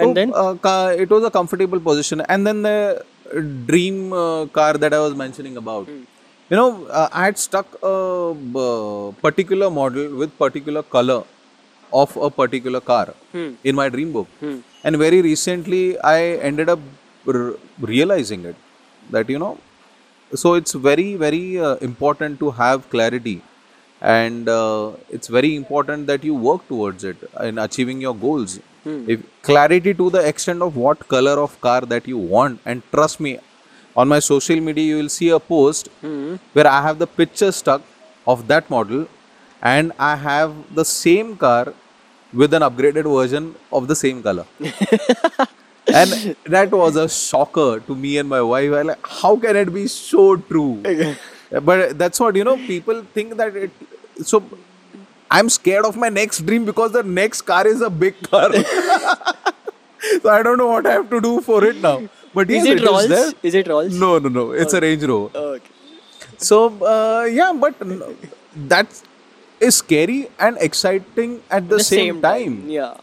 and 0.00 0.14
then 0.14 0.32
uh, 0.32 1.04
it 1.04 1.14
was 1.16 1.24
a 1.24 1.32
comfortable 1.38 1.80
position 1.80 2.22
and 2.28 2.46
then 2.46 2.62
the 2.62 3.04
dream 3.70 4.12
uh, 4.12 4.46
car 4.58 4.72
that 4.74 4.94
i 4.94 4.98
was 4.98 5.14
you 6.50 6.56
know 6.56 6.86
uh, 6.90 7.08
i 7.12 7.24
had 7.24 7.38
stuck 7.38 7.66
a 7.82 7.94
uh, 8.64 9.12
particular 9.26 9.70
model 9.70 10.16
with 10.20 10.36
particular 10.38 10.82
color 10.96 11.22
of 11.92 12.16
a 12.16 12.30
particular 12.30 12.80
car 12.80 13.06
hmm. 13.32 13.50
in 13.64 13.74
my 13.74 13.88
dream 13.88 14.12
book 14.12 14.28
hmm. 14.40 14.58
and 14.84 14.96
very 14.96 15.20
recently 15.22 15.98
i 16.00 16.20
ended 16.50 16.68
up 16.68 16.78
r- 17.26 17.54
realizing 17.92 18.44
it 18.44 18.56
that 19.10 19.28
you 19.28 19.38
know 19.38 19.56
so 20.36 20.54
it's 20.54 20.72
very 20.72 21.16
very 21.16 21.58
uh, 21.58 21.76
important 21.90 22.38
to 22.40 22.50
have 22.50 22.88
clarity 22.90 23.42
and 24.00 24.48
uh, 24.48 24.92
it's 25.10 25.28
very 25.28 25.56
important 25.56 26.06
that 26.06 26.22
you 26.24 26.34
work 26.34 26.66
towards 26.68 27.04
it 27.04 27.16
in 27.42 27.58
achieving 27.58 28.00
your 28.00 28.14
goals. 28.14 28.60
If 29.08 29.20
clarity 29.42 29.94
to 29.94 30.10
the 30.10 30.20
extent 30.28 30.62
of 30.62 30.76
what 30.76 31.08
color 31.08 31.40
of 31.40 31.60
car 31.60 31.80
that 31.82 32.06
you 32.06 32.18
want 32.18 32.60
and 32.64 32.82
trust 32.92 33.20
me 33.20 33.38
on 33.96 34.08
my 34.08 34.18
social 34.20 34.60
media 34.60 34.84
you 34.84 34.96
will 34.98 35.08
see 35.08 35.30
a 35.30 35.40
post 35.40 35.88
where 36.52 36.66
i 36.68 36.80
have 36.86 36.98
the 36.98 37.06
picture 37.20 37.50
stuck 37.60 37.82
of 38.26 38.46
that 38.52 38.68
model 38.74 39.06
and 39.62 39.92
i 39.98 40.14
have 40.16 40.54
the 40.80 40.84
same 40.84 41.36
car 41.44 41.72
with 42.32 42.54
an 42.58 42.62
upgraded 42.68 43.06
version 43.18 43.54
of 43.72 43.88
the 43.88 43.96
same 44.04 44.22
color 44.22 44.46
and 45.92 46.36
that 46.44 46.70
was 46.70 46.96
a 46.96 47.08
shocker 47.08 47.80
to 47.80 47.94
me 47.94 48.18
and 48.18 48.28
my 48.28 48.42
wife. 48.42 48.72
I 48.72 48.82
like, 48.82 49.06
how 49.06 49.36
can 49.36 49.56
it 49.56 49.72
be 49.72 49.86
so 49.86 50.36
true? 50.36 50.82
but 51.62 51.98
that's 51.98 52.20
what 52.20 52.36
you 52.36 52.44
know. 52.44 52.56
People 52.56 53.02
think 53.14 53.36
that 53.36 53.56
it. 53.56 53.70
So 54.22 54.42
I'm 55.30 55.48
scared 55.48 55.84
of 55.84 55.96
my 55.96 56.08
next 56.08 56.44
dream 56.46 56.64
because 56.64 56.92
the 56.92 57.02
next 57.02 57.42
car 57.42 57.66
is 57.66 57.80
a 57.80 57.90
big 57.90 58.20
car. 58.22 58.52
so 60.22 60.30
I 60.30 60.42
don't 60.42 60.58
know 60.58 60.68
what 60.68 60.86
I 60.86 60.92
have 60.92 61.10
to 61.10 61.20
do 61.20 61.40
for 61.40 61.64
it 61.64 61.76
now. 61.76 62.08
But 62.34 62.50
is 62.50 62.66
yes, 62.66 62.80
it 62.80 62.86
Rolls? 62.86 63.08
there. 63.08 63.32
Is 63.42 63.54
it 63.54 63.66
Rolls? 63.68 63.98
No, 63.98 64.18
no, 64.18 64.28
no. 64.28 64.52
It's 64.52 64.72
a 64.74 64.80
Range 64.80 65.02
Rover. 65.04 65.38
Okay. 65.38 65.70
So 66.38 66.68
uh, 66.84 67.24
yeah, 67.24 67.52
but 67.52 67.74
that 68.68 69.02
is 69.60 69.76
scary 69.76 70.28
and 70.38 70.58
exciting 70.60 71.42
at 71.50 71.68
the, 71.68 71.80
same, 71.80 72.20
time. 72.20 72.68
Yeah. 72.68 72.96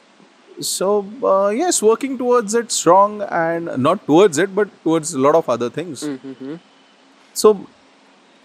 So 0.60 1.06
uh, 1.24 1.50
yes, 1.50 1.82
working 1.82 2.18
towards 2.18 2.54
it 2.54 2.72
strong 2.72 3.22
and 3.24 3.76
not 3.78 4.06
towards 4.06 4.38
it, 4.38 4.54
but 4.56 4.70
towards 4.84 5.14
a 5.14 5.20
lot 5.20 5.36
of 5.36 5.50
other 5.50 5.70
things. 5.70 6.04
mm-hmm. 6.04 6.56
So 7.36 7.66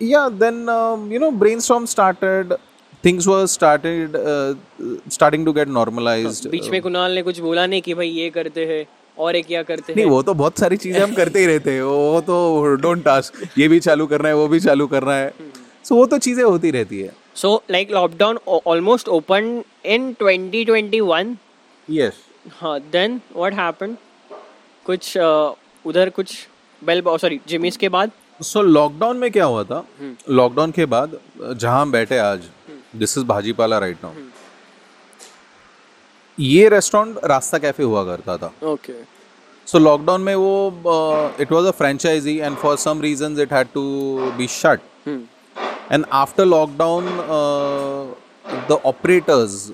yeah, 0.00 0.28
then 0.30 0.68
um, 0.68 1.10
you 1.12 1.18
know, 1.18 1.30
brainstorm 1.30 1.86
started. 1.86 2.54
Things 3.02 3.28
were 3.28 3.46
started 3.46 4.16
uh, 4.16 4.54
starting 5.08 5.44
to 5.44 5.52
get 5.52 5.68
normalized. 5.68 6.48
बीच 6.50 6.68
में 6.68 6.80
कुणाल 6.82 7.12
ने 7.14 7.22
कुछ 7.22 7.38
बोला 7.40 7.66
नहीं 7.66 7.82
कि 7.82 7.94
भाई 7.94 8.08
ये 8.08 8.30
करते 8.30 8.64
हैं 8.66 8.84
और 9.18 9.36
एक 9.36 9.46
क्या 9.46 9.62
करते 9.62 9.94
नहीं 9.94 10.04
हैं 10.04 10.10
वो 10.10 10.22
तो 10.22 10.34
बहुत 10.34 10.58
सारी 10.58 10.76
चीज़ें 10.76 11.00
हम 11.00 11.14
करते 11.14 11.40
ही 11.40 11.46
रहते 11.46 11.72
हैं 11.72 11.82
वो 11.82 12.20
तो 12.26 12.74
डोंट 12.82 13.04
टास्क 13.04 13.58
ये 13.58 13.68
भी 13.68 13.80
चालू 13.80 14.06
करना 14.06 14.28
है 14.28 14.34
वो 14.36 14.48
भी 14.48 14.60
चालू 14.60 14.86
करना 14.86 15.14
है 15.14 15.32
सो 15.84 15.94
so, 15.94 16.00
वो 16.00 16.06
तो 16.06 16.18
चीज़ें 16.18 16.44
होती 16.44 16.70
रहती 16.70 17.00
है 17.00 17.12
so 17.42 17.54
like 17.70 17.90
lockdown 17.90 18.38
almost 18.66 19.08
open 19.08 19.62
in 19.94 20.14
2021 20.22 21.34
yes 21.90 22.14
हाँ 22.60 22.78
देन 22.92 23.20
व्हाट 23.36 23.54
हैपेंड 23.54 23.96
कुछ 24.86 25.16
उधर 25.84 26.10
कुछ 26.10 26.36
बेल 26.82 27.02
सॉरी 27.06 27.40
जिमिस 27.48 27.76
के 27.76 27.88
बाद? 27.88 28.10
सो 28.40 28.62
लॉकडाउन 28.62 29.16
में 29.16 29.30
क्या 29.30 29.44
हुआ 29.44 29.62
था? 29.64 29.84
लॉकडाउन 30.30 30.70
के 30.70 30.84
बाद 30.86 31.18
जहाँ 31.40 31.80
हम 31.80 31.92
बैठे 31.92 32.18
आज 32.18 32.48
this 32.96 33.16
is 33.18 33.24
Bhajipala 33.26 33.78
right 33.78 34.04
now 34.04 34.12
ये 36.38 36.68
रेस्टोरेंट 36.68 37.18
रास्ता 37.24 37.58
कैफ़े 37.58 37.84
हुआ 37.84 38.04
करता 38.04 38.36
था। 38.36 38.52
ओके 38.66 38.92
सो 39.68 39.78
लॉकडाउन 39.78 40.20
में 40.22 40.34
वो 40.34 41.34
it 41.40 41.52
was 41.52 41.66
a 41.66 41.70
franchisee 41.78 42.36
and 42.38 42.56
for 42.56 42.76
some 42.78 43.00
reasons 43.02 43.38
it 43.38 43.52
had 43.52 43.68
to 43.74 43.82
be 44.36 44.46
shut 44.48 44.80
and 45.08 46.04
after 46.12 46.44
lockdown 46.44 47.06
the 48.70 48.80
operators 48.86 49.70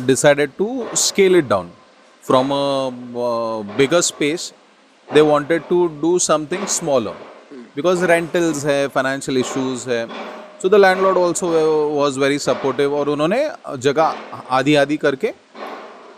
decided 0.00 0.56
to 0.58 0.86
scale 0.94 1.34
it 1.34 1.48
down 1.48 1.70
from 2.24 2.50
a 2.50 2.88
uh, 2.88 3.62
bigger 3.78 4.02
space 4.02 4.52
they 5.08 5.22
wanted 5.22 5.68
to 5.68 5.88
do 6.00 6.18
something 6.18 6.66
smaller 6.66 7.14
because 7.76 8.02
rentals 8.12 8.64
है 8.64 8.78
financial 8.96 9.36
issues 9.44 9.86
है 9.88 10.06
so 10.60 10.68
the 10.68 10.78
landlord 10.78 11.16
also 11.16 11.52
was 12.00 12.16
very 12.16 12.38
supportive 12.48 12.92
और 13.00 13.08
उन्होंने 13.08 13.40
जगह 13.86 14.14
आधी 14.58 14.74
आधी 14.84 14.96
करके 15.04 15.32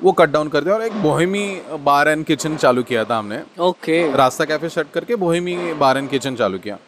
वो 0.02 0.12
cut 0.12 0.30
down 0.30 0.48
कर 0.48 0.64
दिया 0.64 0.74
और 0.74 0.82
एक 0.82 1.02
बोहेमी 1.02 1.46
बार 1.84 2.08
एंड 2.08 2.24
किचन 2.26 2.56
चालू 2.56 2.82
किया 2.82 3.04
था 3.10 3.18
हमने 3.18 3.42
ओके 3.68 4.00
रास्ता 4.16 4.44
कैफ़े 4.44 4.68
शट 4.68 4.90
करके 4.94 5.16
बोहेमी 5.16 5.56
बार 5.82 5.98
एंड 5.98 6.10
किचन 6.10 6.37
चालू 6.37 6.58
किया 6.66 6.78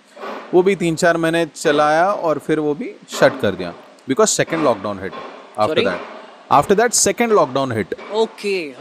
वो 0.52 0.62
भी 0.62 0.76
तीन 0.76 0.96
चार 0.96 1.16
महीने 1.16 1.46
चलाया 1.54 2.10
और 2.12 2.38
फिर 2.46 2.60
वो 2.66 2.74
भी 2.74 2.92
शट 3.20 3.40
कर 3.40 3.54
दिया 3.54 3.72
because 4.08 4.28
second 4.28 4.62
lockdown 4.64 5.00
hit 5.02 5.12
after? 5.58 5.80
That 5.80 6.15
after 6.52 6.74
that 6.74 6.92
second 6.92 7.32
lockdown 7.32 7.72
hit 7.72 7.94
okay 8.14 8.74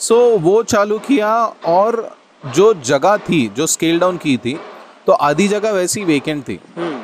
so 0.00 0.16
वो 0.38 0.62
चालू 0.62 0.98
किया 0.98 1.34
और 1.66 2.16
जो 2.56 2.72
जगह 2.84 3.16
थी 3.28 3.46
जो 3.56 3.66
स्केल 3.66 3.98
डाउन 3.98 4.16
की 4.16 4.36
थी 4.36 4.58
तो 5.06 5.12
आधी 5.12 5.46
जगह 5.48 5.70
वैसी 5.72 6.04
वेकेंट 6.04 6.42
थी। 6.48 6.58
हम्म। 6.76 7.02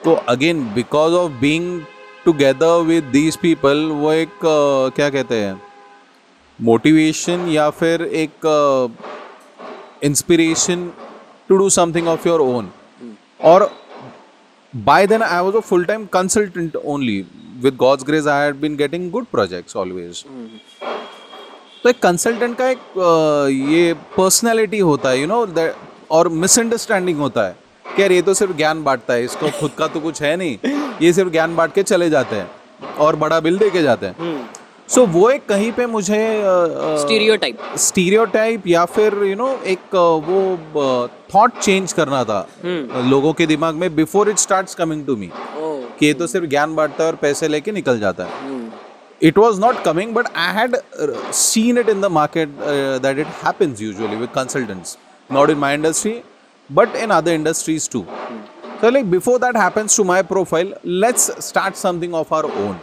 तो 0.00 0.14
again 0.28 0.64
because 0.74 1.14
of 1.14 1.32
being 1.40 1.82
together 2.24 2.80
with 2.82 3.04
these 3.12 3.36
people 3.36 3.84
वो 3.92 4.12
एक 4.12 4.28
uh, 4.28 4.96
क्या 4.96 5.10
कहते 5.10 5.34
हैं 5.34 5.60
मोटिवेशन 6.58 7.48
या 7.48 7.68
फिर 7.70 8.02
एक 8.02 8.46
inspiration 10.04 10.90
to 11.48 11.56
do 11.56 11.68
something 11.70 12.08
of 12.08 12.28
your 12.28 12.40
own 12.40 12.72
और 13.44 13.70
by 14.74 15.06
then 15.06 15.22
I 15.22 15.40
was 15.40 15.56
a 15.56 15.60
full 15.60 15.84
time 15.84 16.06
consultant 16.12 16.76
only 16.86 17.22
with 17.64 17.76
god's 17.82 18.06
grace 18.08 18.28
i 18.34 18.38
had 18.42 18.60
been 18.60 18.76
getting 18.82 19.08
good 19.14 19.26
projects 19.34 19.76
always. 19.82 20.24
तो 21.82 21.88
एक 21.88 21.98
कंसल्टेंट 22.02 22.56
का 22.58 22.68
एक 22.70 22.78
ये 23.72 23.92
पर्सनैलिटी 24.16 24.78
होता 24.78 25.08
है 25.08 25.20
यू 25.20 25.26
नो 25.26 25.46
और 26.10 26.28
मिसअंडरस्टैंडिंग 26.42 27.18
होता 27.18 27.46
है 27.46 27.56
कि 27.84 28.02
यार 28.02 28.12
ये 28.12 28.22
तो 28.22 28.34
सिर्फ़ 28.34 28.56
ज्ञान 28.56 28.82
बांटता 28.84 29.14
है 29.14 29.24
इसको 29.24 29.50
खुद 29.60 29.70
का 29.78 29.86
तो 29.86 30.00
कुछ 30.00 30.22
है 30.22 30.36
नहीं। 30.36 30.56
ये 31.02 31.12
सिर्फ़ 31.12 31.30
ज्ञान 31.30 31.56
बांट 31.56 31.74
के 31.74 31.82
चले 31.82 32.10
जाते 32.10 32.36
हैं 32.36 32.50
और 32.96 33.16
बड़ा 33.16 33.40
बिल 33.40 33.58
दे 33.58 33.70
के 33.70 33.82
जाते 33.82 34.06
हैं। 34.06 34.50
सो 34.88 35.04
वो 35.06 35.28
एक 35.30 35.46
कहीं 35.46 35.70
पे 35.72 35.86
मुझे 35.86 36.20
स्टीरियोटाइप 37.02 37.58
स्टीरियोटाइप 37.78 38.66
या 38.66 38.84
फिर 38.84 39.14
यू 39.24 39.34
नो 39.36 39.48
एक 39.66 39.94
वो 40.26 41.08
थॉट 41.34 41.58
चेंज 41.58 41.92
करना 41.92 42.22
था। 42.24 42.38
अ, 42.40 43.08
लोगों 43.10 43.32
के 43.32 43.46
दिमाग 43.46 43.74
में 43.74 43.94
before 43.96 44.30
it 44.30 44.38
starts 44.38 44.74
coming 44.74 45.06
to 45.06 45.16
me 45.16 45.30
कि 45.98 46.06
ये 46.06 46.14
तो 46.14 46.26
सिर्फ़ 46.26 46.46
ज्ञान 46.46 46.74
बांटता 46.74 47.04
है 47.04 47.10
और 47.10 47.16
पैसे 47.16 47.48
लेके 47.48 47.72
निकल 47.72 48.00
जाता 48.00 48.24
है। 48.24 48.50
It 49.22 49.38
was 49.38 49.60
not 49.60 49.82
coming 49.84 50.14
but 50.14 50.28
I 50.36 50.54
had 50.54 50.76
seen 51.34 51.78
it 51.78 51.88
in 51.88 52.00
the 52.00 52.06
market 52.12 52.56
that 53.02 53.18
it 53.18 53.26
happens 53.44 53.82
usually 53.82 54.16
with 54.16 54.28
consultants 54.34 54.96
not 55.30 55.50
in 55.50 55.58
my 55.58 55.74
industry 55.74 56.20
but 56.70 56.96
in 56.96 57.10
other 57.10 57.32
industries 57.32 57.88
too 57.90 58.04
तो 58.82 58.90
like 58.90 59.10
before 59.10 59.38
that 59.38 59.56
happens 59.56 59.96
to 59.96 60.04
my 60.04 60.22
profile 60.30 60.74
let's 60.86 61.30
start 61.48 61.74
something 61.76 62.14
of 62.14 62.34
our 62.34 62.44
own 62.44 62.78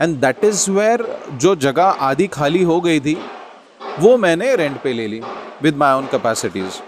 and 0.00 0.16
that 0.20 0.44
is 0.44 0.70
where 0.70 1.06
जो 1.34 1.54
जगह 1.66 2.06
आधी 2.08 2.26
खाली 2.38 2.62
हो 2.62 2.80
गई 2.80 3.00
थी 3.00 3.16
वो 4.00 4.16
मैंने 4.16 4.54
रेंट 4.56 4.82
पे 4.82 4.92
ले 4.92 5.06
ली 5.08 5.20
with 5.62 5.76
my 5.76 5.94
own 5.94 6.06
capacities 6.06 6.80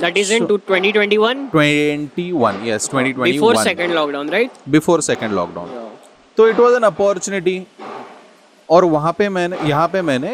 that 0.00 0.16
is 0.16 0.32
in 0.34 0.46
2021 0.46 1.42
21 1.54 2.62
yes 2.68 2.88
2021 2.94 3.22
before 3.22 3.56
second 3.56 3.92
lockdown 3.94 4.30
right 4.30 4.50
before 4.68 5.00
second 5.08 5.32
lockdown 5.32 5.68
तो 6.38 6.48
इट 6.48 6.58
वॉज़ 6.60 6.74
एन 6.76 6.82
अपॉर्चुनिटी 6.82 7.62
और 8.68 8.84
वहाँ 8.94 9.12
पे 9.18 9.28
मैंने 9.28 9.56
यहाँ 9.68 9.88
पे 9.88 10.02
मैंने 10.02 10.30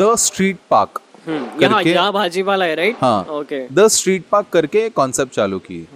द 0.00 0.14
स्ट्रीट 0.18 0.58
पार्क 0.70 1.00
करके- 1.28 2.12
भाजी 2.12 2.42
वाला 2.42 2.64
है 2.64 2.74
राइट 2.74 2.96
हाँ 3.02 3.20
ओके 3.38 3.66
द 3.74 3.86
स्ट्रीट 3.96 4.24
पार्क 4.30 4.46
करके 4.52 4.88
कॉन्सेप्ट 4.90 5.34
चालू 5.34 5.58
की। 5.58 5.86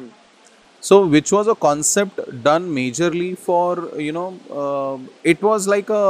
So 0.83 1.03
which 1.15 1.33
was 1.33 1.49
a 1.51 1.53
concept 1.61 2.21
done 2.45 2.63
majorly 2.73 3.33
for 3.47 3.91
you 4.01 4.13
know 4.13 4.29
it 5.27 5.45
was 5.45 5.69
like 5.71 5.91
a 5.93 6.05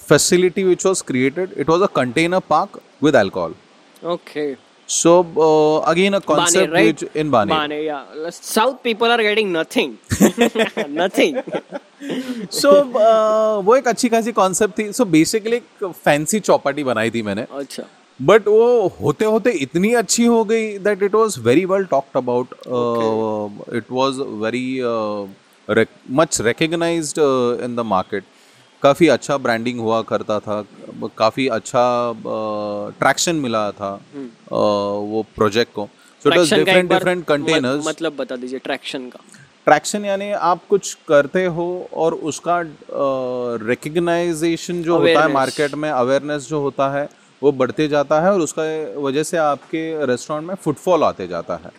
facility 0.00 0.62
which 0.64 0.82
was 0.86 1.00
created. 1.00 1.52
It 1.62 1.70
was 1.72 1.82
a 1.82 1.86
container 1.98 2.40
park 2.48 2.74
with 3.02 3.16
alcohol. 3.20 3.52
Okay 4.12 4.42
So 4.86 5.20
uh, 5.36 5.90
again, 5.90 6.14
a 6.14 6.20
concept 6.20 6.54
Bane, 6.54 6.70
right? 6.72 7.02
which 7.02 7.16
in 7.16 7.30
Bane. 7.30 7.48
Bane, 7.48 7.84
yeah. 7.84 8.30
South 8.30 8.82
people 8.82 9.10
are 9.10 9.22
getting 9.22 9.50
nothing. 9.52 9.98
nothing. 10.88 11.42
So 12.50 12.70
uh, 12.70 13.62
वो 13.64 13.76
एक 13.76 13.86
अच्छी 13.88 14.08
खासी 14.08 14.32
concept 14.32 14.78
थी 14.78 14.92
so 14.92 15.04
basically 15.12 15.56
एक 15.56 15.84
fancy 15.84 16.40
चौपाटी 16.40 16.84
बनाई 16.84 17.10
थी 17.10 17.22
मैंने 17.22 17.46
अच्छा 17.58 17.82
बट 18.20 18.48
वो 18.48 18.66
होते 19.00 19.24
होते 19.24 19.50
इतनी 19.66 19.92
अच्छी 20.02 20.24
हो 20.24 20.42
गई 20.44 20.66
that 20.78 21.02
it 21.02 21.14
was 21.14 21.38
very 21.46 21.64
well 21.72 21.84
talked 21.92 22.16
about 22.16 22.54
it 23.76 23.90
was 23.90 24.18
very 24.42 24.66
much 26.20 26.40
recognized 26.40 27.18
in 27.64 27.76
the 27.76 27.86
market 27.94 28.24
काफ़ी 28.84 29.08
अच्छा 29.08 29.36
ब्रांडिंग 29.38 29.80
हुआ 29.80 30.00
करता 30.08 30.38
था 30.40 30.64
काफ़ी 31.18 31.46
अच्छा 31.56 31.84
ट्रैक्शन 32.98 33.36
मिला 33.36 33.70
था 33.72 33.92
uh, 33.96 34.28
वो 35.12 35.24
प्रोजेक्ट 35.36 35.72
को। 35.74 35.88
So 36.24 36.30
it 36.30 36.36
was 36.36 36.52
different 36.54 36.88
different 36.90 37.24
containers 37.26 37.86
मतलब 37.86 38.16
बता 38.16 38.36
दीजिए 38.36 38.58
ट्रैक्शन 38.58 39.08
का। 39.08 39.20
ट्रैक्शन 39.66 40.04
यानी 40.04 40.30
आप 40.44 40.60
कुछ 40.70 40.96
करते 41.08 41.44
हो 41.56 41.66
और 41.94 42.14
उसका 42.30 42.60
रिकग्नाइजेशन 43.62 44.82
जो 44.82 44.98
होता 44.98 45.22
है 45.22 45.32
मार्केट 45.32 45.74
में 45.74 45.90
अवेयरनेस 45.90 46.48
जो 46.48 46.60
होता 46.60 46.90
है 46.96 47.08
वो 47.42 47.52
बढ़ते 47.52 47.86
जाता 47.88 48.20
है 48.20 48.32
और 48.32 48.40
उसका 48.40 48.62
वजह 49.00 49.22
से 49.22 49.36
आपके 49.38 49.80
रेस्टोरेंट 50.06 50.46
में 50.48 50.54
फुटफॉल 50.64 51.04
आते 51.04 51.26
जाता 51.28 51.60
है। 51.64 51.70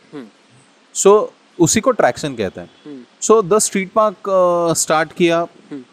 सो 0.95 1.11
उसी 1.59 1.79
को 1.81 1.91
ट्रैक्शन 1.93 2.35
कहते 2.35 2.61
हैं। 2.61 3.05
So 3.21 3.41
the 3.43 3.59
street 3.59 3.91
park 3.91 4.29
start 4.77 5.13
किया 5.13 5.45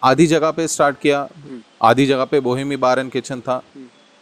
आधी 0.05 0.27
जगह 0.27 0.51
पे 0.51 0.67
स्टार्ट 0.69 0.97
किया 1.03 1.29
आधी 1.83 2.07
जगह 2.07 2.25
पे 2.25 2.41
बोहेमी 2.41 2.77
बार 2.79 2.99
एंड 2.99 3.11
किचन 3.13 3.41
था। 3.41 3.63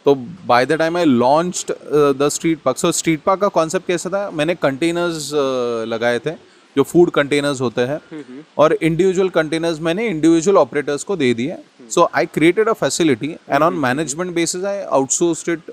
तो 0.05 0.15
by 0.15 0.65
the 0.65 0.73
time 0.73 0.97
I 0.97 1.05
launched 1.05 1.71
the 2.17 2.29
street 2.33 2.61
park 2.61 2.77
so 2.77 2.91
street 2.91 3.21
park 3.23 3.41
का 3.41 3.47
कॉन्सेप्ट 3.49 3.87
कैसा 3.87 4.09
था? 4.09 4.29
मैंने 4.31 4.55
कंटेनर्स 4.57 5.29
लगाए 5.87 6.19
थे 6.19 6.31
जो 6.75 6.83
फ़ूड 6.83 7.09
कंटेनर्स 7.11 7.61
होते 7.61 7.81
हैं। 7.83 7.99
और 8.57 8.73
इंडिविजुअल 8.73 9.29
कंटेनर्स 9.31 9.79
मैंने 9.81 10.07
इंडिविजुअल 10.07 10.57
ऑपरेटर्स 10.57 11.03
को 11.03 11.15
दे 11.17 11.33
दिए। 11.33 11.57
So 11.89 12.09
I 12.15 12.25
created 12.27 12.69
a 12.69 12.73
facility 12.75 13.29
and 13.49 13.63
on 13.63 13.73
management 13.79 14.33
basis 14.35 14.63
I 14.65 14.81
outsourced 14.81 15.49
it 15.49 15.71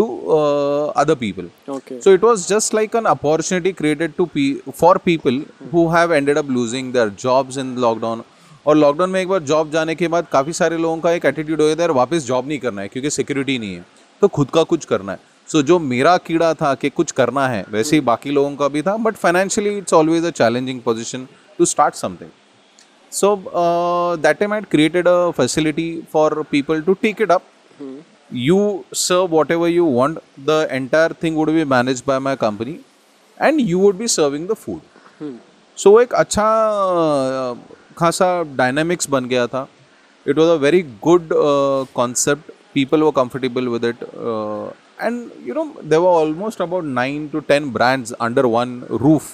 to 0.00 0.08
uh, 0.30 0.86
other 0.96 1.16
people. 1.16 1.48
Okay. 1.70 2.00
So 2.00 2.12
it 2.12 2.22
was 2.22 2.46
just 2.48 2.72
like 2.72 2.94
an 2.94 3.06
opportunity 3.06 3.72
created 3.74 4.16
to 4.16 4.26
pe- 4.28 4.60
for 4.74 4.98
people 5.00 5.40
mm-hmm. 5.40 5.70
who 5.70 5.88
have 5.90 6.12
ended 6.12 6.38
up 6.38 6.48
losing 6.50 6.92
their 6.92 7.10
jobs 7.24 7.64
in 7.64 7.74
lockdown. 7.86 8.28
और 8.66 8.76
lockdown 8.76 9.10
में 9.10 9.20
एक 9.20 9.28
बार 9.28 9.42
job 9.42 9.70
जाने 9.70 9.94
के 9.94 10.08
बाद 10.08 10.26
काफ़ी 10.32 10.52
सारे 10.52 10.76
लोगों 10.76 10.98
का 11.00 11.10
एक 11.12 11.24
एटीट्यूड 11.26 11.60
हो 11.60 11.66
गया 11.66 11.76
था 11.76 11.92
वापस 11.94 12.24
जॉब 12.24 12.48
नहीं 12.48 12.58
करना 12.58 12.82
है 12.82 12.88
क्योंकि 12.88 13.10
सिक्योरिटी 13.10 13.58
नहीं 13.58 13.74
है 13.74 13.84
तो 14.22 14.28
खुद 14.28 14.50
का 14.54 14.62
कुछ 14.72 14.84
करना 14.84 15.12
है 15.12 15.18
सो 15.48 15.58
so, 15.58 15.64
जो 15.66 15.78
मेरा 15.78 16.16
कीड़ा 16.18 16.52
था 16.54 16.74
कि 16.74 16.90
कुछ 16.90 17.12
करना 17.12 17.46
है 17.48 17.64
वैसे 17.68 17.90
ही 17.90 17.98
हम्म। 17.98 18.06
बाकी 18.06 18.30
लोगों 18.30 18.54
का 18.56 18.68
भी 18.68 18.82
था 18.82 18.96
but 18.98 19.16
financially 19.16 19.76
it's 19.78 19.94
always 19.94 20.24
a 20.24 20.30
challenging 20.32 20.80
position 20.82 21.26
to 21.58 21.64
start 21.64 21.94
something 21.94 22.30
so 23.12 23.34
that 24.22 24.42
aim 24.42 24.54
at 24.54 24.66
created 24.70 25.08
a 25.08 25.30
facility 25.38 25.90
for 26.12 26.42
people 26.50 26.82
to 26.82 26.94
take 27.02 27.22
it 27.22 27.32
up 27.32 27.42
You 28.31 28.85
serve 28.93 29.31
whatever 29.31 29.67
you 29.67 29.85
want. 29.85 30.17
The 30.37 30.67
entire 30.75 31.09
thing 31.09 31.35
would 31.35 31.47
be 31.47 31.63
managed 31.63 32.05
by 32.05 32.17
my 32.19 32.35
company, 32.35 32.79
and 33.39 33.61
you 33.61 33.79
would 33.79 33.97
be 33.97 34.07
serving 34.07 34.47
the 34.47 34.55
food. 34.55 34.81
So 35.83 35.99
एक 36.01 36.13
अच्छा 36.13 36.47
uh, 37.01 37.55
खासा 37.97 38.29
dynamics 38.57 39.09
बन 39.15 39.27
गया 39.33 39.47
था. 39.47 39.67
It 40.25 40.35
was 40.35 40.49
a 40.49 40.57
very 40.57 40.81
good 41.07 41.31
uh, 41.31 41.85
concept. 42.01 42.51
People 42.73 42.99
were 43.07 43.11
comfortable 43.11 43.69
with 43.69 43.85
it, 43.85 43.97
uh, 44.17 44.67
and 44.99 45.31
you 45.45 45.53
know 45.53 45.67
there 45.81 46.01
were 46.01 46.15
almost 46.23 46.59
about 46.59 46.83
nine 46.83 47.29
to 47.29 47.41
ten 47.53 47.69
brands 47.79 48.13
under 48.19 48.47
one 48.59 48.77
roof 49.05 49.33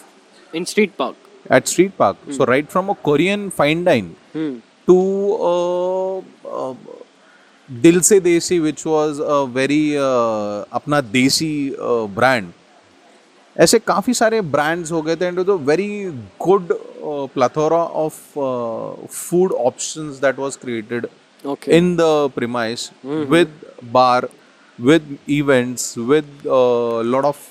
in 0.56 0.63
Street 0.65 0.91
Park 1.00 1.15
at 1.50 1.67
Street 1.67 1.94
Park. 1.98 2.17
So 2.38 2.46
right 2.46 2.67
from 2.72 2.89
a 2.89 2.96
Korean 2.96 3.50
fine 3.50 3.84
dine 3.84 4.10
to 4.89 4.98
uh, 5.39 5.52
uh, 5.52 6.05
Dil 7.68 8.00
Se 8.00 8.18
Desi 8.20 8.59
which 8.59 8.87
was 8.87 9.20
a 9.22 9.40
very 9.55 9.94
अपना 9.94 11.00
desi 11.00 11.55
brand 12.14 12.52
ऐसे 13.57 13.79
काफ़ी 13.79 14.14
सारे 14.14 14.40
brands 14.55 14.92
हो 14.92 15.00
गए 15.02 15.16
थे 15.16 15.26
and 15.26 15.38
very 15.40 15.88
good 16.42 16.72
plethora 17.35 17.83
of 18.02 18.18
food 19.09 19.52
option 19.52 20.11
that 20.22 20.38
was 20.38 20.57
created 20.57 21.07
in 21.70 21.94
the 21.96 22.31
premise 22.35 22.90
with 23.05 23.61
bar 23.92 24.29
with 24.79 25.16
events 25.31 25.96
with 25.98 26.42
lot 27.07 27.24
of 27.24 27.44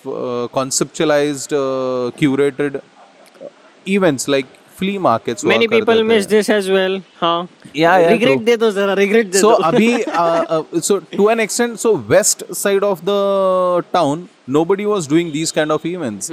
conceptualized 0.54 1.56
curated 2.20 2.80
events 3.88 4.30
like 4.30 4.46
flea 4.80 4.98
markets 5.08 5.46
many 5.46 5.68
people 5.68 6.04
miss 6.04 6.26
this 6.28 6.50
as 6.50 6.70
well 6.72 7.02
हाँ 7.22 7.38
Yeah, 7.76 7.98
yeah, 8.00 8.10
regret 8.10 8.42
दे 8.42 8.56
दो 8.58 8.70
जरा 8.72 8.94
regret 8.94 9.32
दे 9.32 9.40
दो 9.42 9.56
uh, 10.18 10.46
uh, 10.50 10.82
so 10.82 11.00
to 11.16 11.28
an 11.34 11.42
extent 11.46 11.80
so 11.80 11.92
west 12.14 12.44
side 12.60 12.86
of 12.90 13.02
the 13.10 13.18
town 13.96 14.24
nobody 14.58 14.86
was 14.86 15.10
doing 15.14 15.32
these 15.34 15.52
kind 15.52 15.76
of 15.76 15.86
events 15.86 16.32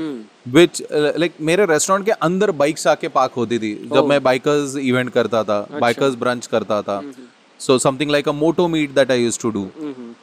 which 0.56 0.82
uh, 0.82 1.12
like 1.16 1.40
मेरे 1.50 1.66
restaurant 1.66 2.04
के 2.06 2.12
अंदर 2.28 2.50
bikes 2.62 2.86
आके 2.86 3.08
park 3.16 3.32
होती 3.36 3.58
थी 3.58 3.74
जब 3.94 4.06
मैं 4.06 4.22
बाइकर्स 4.22 4.76
इवेंट 4.76 5.10
करता 5.12 5.42
था 5.50 5.60
बाइकर्स 5.80 6.14
ब्रंच 6.24 6.46
करता 6.54 6.80
था 6.82 7.00
so 7.64 7.78
something 7.86 8.12
like 8.16 8.26
a 8.32 8.36
moto 8.42 8.66
meet 8.74 8.94
that 8.98 9.10
I 9.16 9.18
used 9.24 9.40
to 9.46 9.52
do 9.58 9.64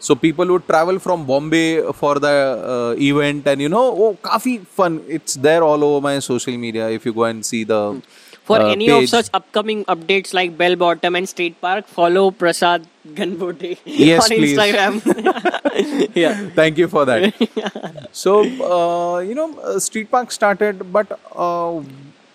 so 0.08 0.15
people 0.25 0.47
would 0.54 0.65
travel 0.71 0.99
from 1.06 1.25
Bombay 1.25 1.67
for 2.02 2.13
the 2.25 2.36
uh, 2.73 3.02
event 3.10 3.47
and 3.54 3.62
you 3.65 3.69
know 3.75 3.86
oh 4.06 4.10
काफी 4.23 4.56
fun 4.80 5.02
it's 5.17 5.36
there 5.47 5.62
all 5.69 5.84
over 5.89 6.02
my 6.10 6.15
social 6.32 6.58
media 6.65 6.89
if 6.97 7.06
you 7.10 7.13
go 7.21 7.25
and 7.34 7.45
see 7.52 7.63
the 7.73 7.82
For 8.49 8.60
uh, 8.60 8.69
any 8.73 8.89
of 8.89 9.08
such 9.10 9.28
upcoming 9.38 9.82
updates 9.93 10.34
like 10.34 10.58
Bell 10.58 10.75
Bottom 10.75 11.15
and 11.15 11.30
Street 11.30 11.60
Park, 11.62 11.88
follow 11.88 12.32
Prasad 12.32 12.88
Ganbote 13.19 13.78
Yes, 13.86 14.23
on 14.23 14.38
please. 14.38 14.58
Instagram. 14.58 16.15
yeah. 16.15 16.49
Thank 16.56 16.80
you 16.80 16.88
for 16.88 17.06
that. 17.06 18.08
so, 18.12 18.39
uh, 18.41 19.19
you 19.19 19.36
know, 19.36 19.47
uh, 19.60 19.78
Street 19.80 20.10
Park 20.10 20.32
started, 20.32 20.91
but 20.91 21.19
uh, 21.36 21.82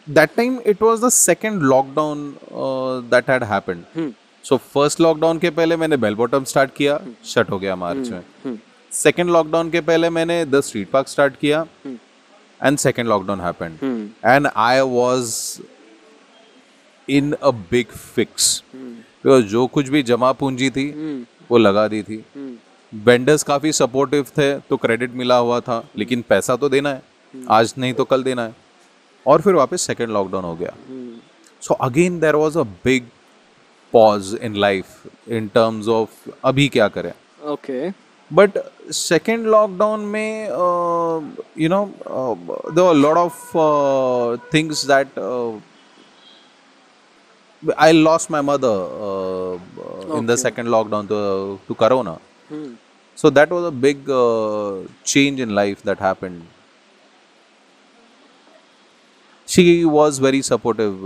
that 0.06 0.36
time 0.36 0.60
it 0.64 0.80
was 0.80 1.00
the 1.00 1.10
second 1.10 1.62
lockdown 1.62 2.36
uh, 2.52 3.00
that 3.08 3.26
had 3.26 3.42
happened. 3.42 4.14
So, 4.44 4.56
first 4.72 5.00
lockdown 5.00 5.40
के 5.40 5.50
पहले 5.50 5.76
मैंने 5.76 5.96
bell 5.96 6.14
bottom 6.14 6.44
start 6.44 6.70
किया 6.76 6.98
shut 7.24 7.50
हो 7.50 7.58
गया 7.58 7.76
मार्च 7.76 8.08
में। 8.08 8.58
Second 8.92 9.30
lockdown 9.30 9.70
के 9.70 9.80
पहले 9.80 10.10
मैंने 10.10 10.44
द 10.44 10.60
स्ट्रीट 10.60 10.90
पार्क 10.90 11.08
स्टार्ट 11.08 11.36
किया 11.36 11.64
and 11.86 12.78
second 12.78 13.08
lockdown 13.08 13.40
happened 13.40 13.78
and 14.24 14.46
I 14.46 14.80
was 14.80 15.32
in 17.08 17.32
a 17.32 17.50
big 17.70 17.86
fix 18.16 18.62
because 18.74 19.44
जो 19.46 19.66
कुछ 19.66 19.88
भी 19.88 20.02
जमा 20.02 20.32
पूंजी 20.32 20.70
थी 20.70 20.86
वो 21.50 21.58
लगा 21.58 21.86
दी 21.88 22.02
थी। 22.02 22.24
वेंडर्स 22.92 23.42
काफ़ी 23.42 23.72
सपोर्टिव 23.72 24.26
थे 24.38 24.52
तो 24.60 24.76
क्रेडिट 24.76 25.14
मिला 25.14 25.36
हुआ 25.36 25.60
था 25.60 25.82
लेकिन 25.98 26.24
पैसा 26.28 26.56
तो 26.56 26.68
देना 26.68 26.90
है। 26.90 27.02
आज 27.50 27.74
नहीं 27.78 27.94
तो 27.94 28.04
कल 28.04 28.22
देना 28.22 28.44
है। 28.44 28.54
और 29.26 29.40
फिर 29.42 29.54
वापस 29.54 29.82
सेकेंड 29.82 30.10
लॉकडाउन 30.12 30.44
हो 30.44 30.54
गया। 30.54 30.74
So 31.62 31.74
again 31.82 32.20
there 32.20 32.34
was 32.34 32.58
a 32.58 32.62
big 32.84 33.06
pause 33.96 34.32
in 34.48 34.54
life 34.66 34.92
in 35.38 35.50
terms 35.58 35.88
of 35.98 36.16
abhi 36.50 36.66
kya 36.76 36.88
kare 36.96 37.12
okay 37.56 37.82
but 38.38 38.56
second 38.90 39.46
lockdown 39.54 40.06
may 40.14 40.30
uh, 40.64 41.20
you 41.62 41.68
know 41.74 41.84
uh, 42.06 42.34
there 42.74 42.84
were 42.84 42.96
a 42.98 43.02
lot 43.06 43.18
of 43.26 43.34
uh, 43.66 44.36
things 44.54 44.86
that 44.92 45.18
uh, 45.26 45.52
i 47.88 47.92
lost 47.92 48.30
my 48.36 48.40
mother 48.50 48.72
okay. 48.72 50.18
in 50.18 50.26
the 50.32 50.36
second 50.46 50.66
lockdown 50.76 51.06
to, 51.12 51.20
to 51.68 51.74
corona 51.82 52.16
hmm. 52.48 52.72
so 53.14 53.30
that 53.30 53.50
was 53.50 53.64
a 53.72 53.74
big 53.86 54.10
uh, 54.10 54.80
change 55.12 55.40
in 55.40 55.54
life 55.60 55.82
that 55.82 55.98
happened 55.98 56.42
she 59.54 59.84
was 59.98 60.18
very 60.18 60.42
supportive 60.42 60.96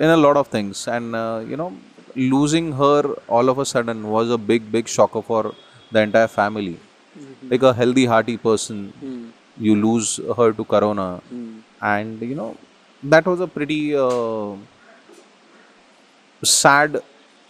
in 0.00 0.10
a 0.10 0.16
lot 0.16 0.36
of 0.36 0.48
things, 0.48 0.88
and 0.88 1.16
uh, 1.16 1.42
you 1.46 1.56
know, 1.56 1.72
losing 2.16 2.72
her 2.72 3.02
all 3.28 3.48
of 3.50 3.58
a 3.58 3.66
sudden 3.66 4.08
was 4.08 4.30
a 4.30 4.38
big, 4.38 4.70
big 4.72 4.88
shocker 4.88 5.22
for 5.22 5.54
the 5.92 6.00
entire 6.00 6.28
family. 6.28 6.78
Like 7.50 7.62
a 7.62 7.74
healthy, 7.74 8.06
hearty 8.06 8.36
person, 8.38 8.94
you 9.58 9.76
lose 9.76 10.18
her 10.38 10.52
to 10.52 10.64
Corona, 10.64 11.22
and 11.82 12.22
you 12.22 12.34
know, 12.36 12.56
that 13.02 13.26
was 13.26 13.40
a 13.40 13.48
pretty. 13.48 13.94
Uh, 13.96 14.56
sad 16.44 16.96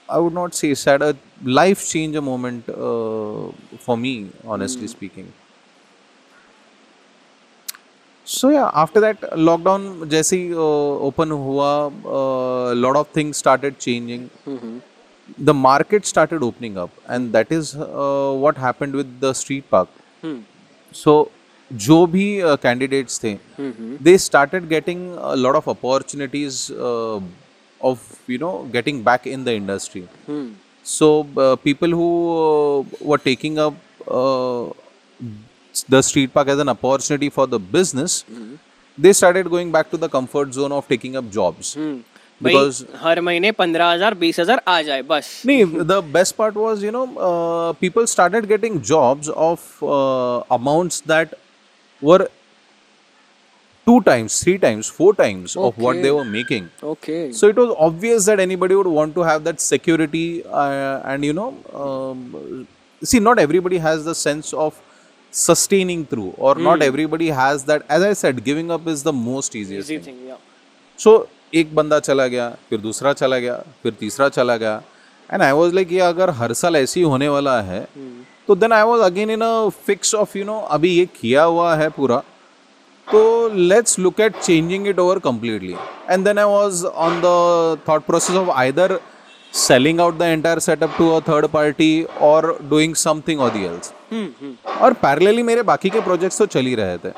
i 0.09 0.19
would 0.19 0.33
not 0.41 0.55
say 0.61 0.71
sad 0.75 1.03
a 1.03 1.17
life 1.61 1.83
changer 1.91 2.23
moment 2.31 2.69
uh, 2.69 3.45
for 3.87 3.97
me 4.05 4.15
honestly 4.55 4.89
speaking 4.97 5.29
so 8.30 8.50
yeah 8.50 8.70
after 8.84 9.02
that 9.06 9.22
lockdown 9.48 9.84
जैसे 10.10 10.38
ही 10.38 10.54
open 11.08 11.32
हुआ 11.32 11.70
a 12.72 12.76
lot 12.86 12.96
of 13.02 13.08
things 13.18 13.38
started 13.44 13.78
changing 13.80 14.24
the 15.50 15.54
market 15.54 16.06
started 16.06 16.44
opening 16.48 16.78
up 16.84 16.92
and 17.16 17.32
that 17.36 17.52
is 17.52 17.76
uh, 17.76 18.32
what 18.44 18.58
happened 18.58 18.94
with 19.02 19.20
the 19.26 19.34
street 19.44 19.70
park 19.76 19.90
so 20.96 21.14
जो 21.72 22.06
भी 22.08 22.26
candidates 22.64 23.20
थे 23.24 23.38
they 24.08 24.18
started 24.26 24.70
getting 24.74 25.02
a 25.32 25.36
lot 25.46 25.56
of 25.62 25.68
opportunities 25.74 26.60
uh, 26.72 27.20
of 27.90 28.04
you 28.34 28.38
know 28.44 28.54
getting 28.76 29.02
back 29.10 29.26
in 29.28 29.44
the 29.50 29.56
industry 29.62 30.04
so 30.84 31.10
uh, 31.46 31.56
people 31.68 31.96
who 32.00 32.10
the 35.94 36.02
street 36.10 36.34
park 36.34 36.48
as 36.56 36.60
an 36.60 36.70
opportunity 36.70 37.30
for 37.38 37.46
the 37.54 37.60
business 37.78 38.24
they 39.06 39.12
started 39.22 39.50
going 39.56 39.72
back 39.72 39.90
to 39.94 39.98
the 40.04 40.10
comfort 40.18 40.54
zone 40.58 40.72
of 40.72 40.88
taking 40.94 41.18
up 41.22 41.30
jobs 41.38 41.72
because 42.46 42.80
भाई, 42.84 43.00
हर 43.02 43.20
महीने 43.22 43.52
पंद्रह 43.58 43.90
हजार 43.90 44.14
बीस 44.22 44.40
हजार 44.40 44.62
आ 44.68 44.82
जाए 44.88 45.02
बस 45.12 45.28
Nee, 45.50 45.58
the 45.92 46.00
best 46.16 46.36
part 46.40 46.56
was, 46.62 46.82
you 46.84 46.92
know, 46.96 47.04
uh, 47.28 47.74
people 47.84 48.08
started 48.14 48.48
getting 48.54 48.82
jobs 48.90 49.30
of 49.50 49.68
uh, 49.84 50.44
amounts 50.58 51.00
that 51.12 51.36
were 52.02 52.28
two 53.88 54.02
times, 54.02 54.42
three 54.44 54.58
times, 54.58 54.88
four 55.00 55.14
times 55.14 55.56
of 55.56 55.78
what 55.78 55.96
Okay. 55.96 56.02
they 56.08 56.12
were 56.18 56.26
making. 56.26 56.68
Okay 56.92 57.18
So 57.40 57.48
it 57.54 57.62
was 57.64 57.74
obvious 57.88 58.26
that 58.32 58.40
anybody 58.48 58.76
would 58.76 58.92
want 59.00 59.16
to 59.20 59.24
have 59.30 59.44
that 59.48 59.62
security, 59.62 60.28
uh, 60.64 61.02
and 61.14 61.24
you 61.30 61.34
know, 61.40 61.50
um, 61.84 62.68
see, 63.04 63.20
not 63.30 63.40
everybody 63.48 63.78
has 63.88 64.04
the 64.12 64.16
sense 64.26 64.54
of 64.68 64.82
sustaining 65.33 66.05
through, 66.07 66.35
or 66.37 66.55
mm. 66.55 66.63
not 66.63 66.83
everybody 66.83 67.29
has 67.29 67.65
that. 67.65 67.85
As 67.89 68.03
I 68.03 68.13
said, 68.13 68.45
giving 68.45 68.71
up 68.71 68.87
is 68.87 69.03
the 69.03 69.13
most 69.13 69.55
easiest. 69.55 69.91
Easy 69.91 69.99
thing. 69.99 70.17
Thing 70.17 70.29
या 70.29 70.37
सो 70.99 71.29
एक 71.55 71.75
बंदा 71.75 71.99
चला 72.01 72.27
गया 72.27 72.49
फिर 72.71 72.81
दूसरा 72.81 73.13
चला 73.13 73.39
गया 73.39 73.55
फिर 73.83 73.93
तीसरा 74.01 74.29
चला 74.29 74.57
गया 74.57 74.83
एंड 75.31 75.43
आई 75.43 75.53
वाज 75.53 75.75
लाइक 75.75 75.93
ये 75.93 76.01
अगर 76.01 76.31
हर 76.41 76.53
साल 76.53 76.77
ऐसे 76.77 77.03
होने 77.03 77.29
वाला 77.29 77.61
है 77.63 77.87
तो 78.49 78.55
then 78.57 78.73
I 78.73 78.83
was 78.83 79.01
again 79.03 79.31
in 79.31 79.41
a 79.43 79.69
fix 79.87 80.15
of 80.15 80.37
you 80.39 80.45
know 80.45 80.59
अभी 80.77 80.91
ये 80.95 81.07
किया 81.21 81.43
हुआ 81.43 81.75
है 81.77 81.89
पूरा 81.97 82.23
तो 83.09 83.23
let's 83.55 83.99
look 83.99 84.21
at 84.21 84.37
changing 84.41 84.87
it 84.89 84.99
over 84.99 85.19
completely 85.27 85.77
and 86.11 86.25
then 86.25 86.39
I 86.39 86.45
was 86.45 86.85
on 86.85 87.21
the 87.25 87.81
thought 87.89 88.05
process 88.07 88.37
of 88.37 88.51
either 88.57 88.99
selling 89.55 90.01
out 90.01 90.19
the 90.19 90.23
entire 90.23 90.59
setup 90.59 90.95
to 90.99 91.09
a 91.11 91.21
third 91.21 91.47
party 91.47 92.03
और 92.21 92.59
doing 92.71 92.95
something 92.95 93.41
और 93.41 93.57
else 93.57 93.93
और 94.81 94.93
पैरेलली 95.03 95.43
मेरे 95.43 95.63
बाकी 95.63 95.91
के 95.91 96.01
प्रोजेक्ट्स 96.01 96.39
तो 96.39 96.47
चल 96.47 96.67
ही 96.67 96.75
रहे 96.75 96.99
थे। 96.99 97.13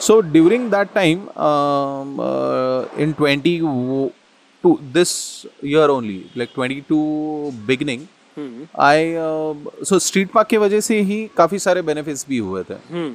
So 0.00 0.20
during 0.20 0.70
that 0.70 0.88
time 0.94 1.18
in 3.02 3.12
twenty 3.12 3.58
two 4.64 4.78
this 4.92 5.10
year 5.64 5.88
only 5.88 6.24
like 6.36 6.50
twenty 6.54 6.80
two 6.80 6.98
beginning 7.66 8.06
I 8.80 9.14
so 9.84 9.98
street 9.98 10.30
park 10.30 10.48
की 10.48 10.56
वजह 10.56 10.80
से 10.80 11.00
ही 11.00 11.18
काफ़ी 11.36 11.58
सारे 11.58 11.82
बेनिफिट्स 11.82 12.26
भी 12.28 12.38
हुए 12.38 12.62
थे। 12.62 12.74
hmm. 12.74 13.12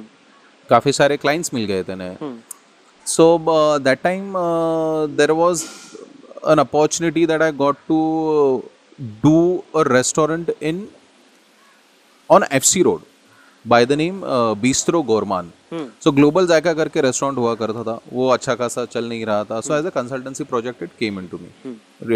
काफ़ी 0.70 0.92
सारे 0.92 1.16
क्लाइंट्स 1.16 1.54
मिल 1.54 1.64
गए 1.64 1.82
थे 1.82 1.94
so 3.06 3.24
that 3.78 4.02
time 4.02 4.32
there 5.16 5.30
was 5.30 5.64
an 6.44 6.58
opportunity 6.58 7.24
that 7.30 7.42
i 7.42 7.50
got 7.50 7.76
to 7.88 7.98
do 9.22 9.38
a 9.74 9.84
restaurant 9.84 10.50
in 10.60 10.88
on 12.30 12.42
fc 12.60 12.84
road 12.84 13.02
by 13.64 13.84
the 13.84 13.96
name 13.96 14.22
uh, 14.24 14.54
bistro 14.64 15.00
gourmand 15.12 15.52
so 16.04 16.10
global 16.18 16.46
जायका 16.48 16.72
करके 16.80 17.00
रेस्टोरेंट 17.00 17.38
हुआ 17.38 17.54
करता 17.60 17.82
था 17.88 17.98
वो 18.12 18.28
अच्छा 18.36 18.54
खासा 18.62 18.84
चल 18.94 19.04
नहीं 19.08 19.24
रहा 19.26 19.44
था 19.50 19.60
so 19.66 19.74
as 19.78 19.86
a 19.90 19.92
consultancy 19.98 20.46
project 20.52 20.82
it 20.86 20.96
came 21.02 21.18
into 21.22 21.38
me 21.42 21.50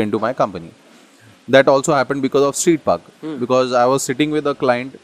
into 0.06 0.18
my 0.26 0.32
company 0.42 0.70
that 1.54 1.68
also 1.74 1.94
happened 1.94 2.22
because 2.26 2.44
of 2.48 2.56
street 2.62 2.82
park 2.88 3.02
because 3.44 3.72
i 3.82 3.86
was 3.92 4.02
sitting 4.10 4.30
with 4.38 4.46
a 4.46 4.54
client 4.64 4.96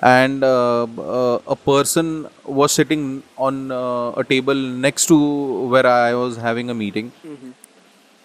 and 0.00 0.44
uh, 0.44 0.86
uh, 1.18 1.38
a 1.54 1.56
person 1.70 2.26
was 2.44 2.72
sitting 2.72 3.04
on 3.38 3.70
uh, 3.72 4.22
a 4.22 4.24
table 4.32 4.60
next 4.86 5.06
to 5.12 5.18
where 5.74 5.86
i 5.86 6.12
was 6.22 6.36
having 6.48 6.68
a 6.70 6.76
meeting 6.82 7.08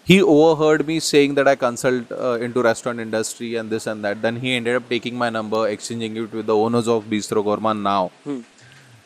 he 0.04 0.22
overheard 0.22 0.86
me 0.88 1.00
saying 1.00 1.36
that 1.36 1.48
I 1.48 1.56
consult 1.56 2.12
uh, 2.12 2.38
into 2.46 2.62
restaurant 2.62 3.00
industry 3.00 3.56
and 3.56 3.70
this 3.70 3.88
and 3.88 4.04
that. 4.04 4.22
Then 4.22 4.36
he 4.36 4.54
ended 4.54 4.76
up 4.76 4.90
taking 4.90 5.16
my 5.18 5.30
number, 5.30 5.68
exchanging 5.68 6.18
it 6.18 6.32
with 6.34 6.48
the 6.48 6.56
owners 6.56 6.88
of 6.88 7.06
Bistro 7.06 7.44
Gorman 7.44 7.84
now. 7.84 8.12
Hmm. 8.24 8.42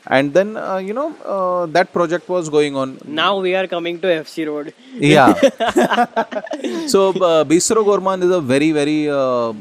And 0.07 0.33
then 0.33 0.55
uh, 0.55 0.77
you 0.77 0.93
know 0.93 1.07
uh, 1.25 1.65
that 1.77 1.91
project 1.91 2.29
was 2.29 2.49
going 2.49 2.75
on. 2.75 2.99
Now 3.05 3.39
we 3.39 3.55
are 3.55 3.67
coming 3.67 3.99
to 4.01 4.07
FC 4.07 4.45
Road. 4.47 4.73
yeah. 4.93 5.33
so 6.87 7.09
uh, 7.09 7.43
Bistro 7.43 7.83
Gorman 7.83 8.21
is 8.23 8.29
a 8.29 8.39
very 8.39 8.71
very 8.71 9.09
uh, 9.09 9.53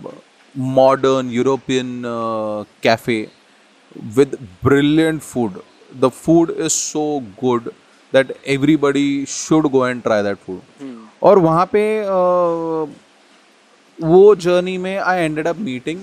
modern 0.55 1.30
European 1.30 2.05
uh, 2.05 2.64
cafe 2.82 3.30
with 4.16 4.37
brilliant 4.62 5.22
food. 5.22 5.62
The 5.93 6.11
food 6.11 6.51
is 6.51 6.74
so 6.74 7.20
good 7.41 7.74
that 8.12 8.37
everybody 8.45 9.24
should 9.24 9.72
go 9.72 9.85
and 9.85 10.05
try 10.05 10.20
that 10.22 10.39
food. 10.39 10.61
Hmm 10.78 10.94
और 11.25 11.39
वहाँ 11.39 11.66
पे 11.75 11.85
uh, 12.05 12.89
वो 13.99 14.35
journey 14.45 14.77
में 14.79 14.97
I 14.99 15.20
ended 15.22 15.47
up 15.49 15.57
meeting 15.68 16.03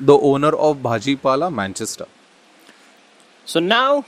the 0.00 0.18
owner 0.32 0.54
of 0.68 0.76
Bhajipala 0.82 1.48
Manchester 1.50 2.06
So 3.46 3.60
now, 3.60 4.04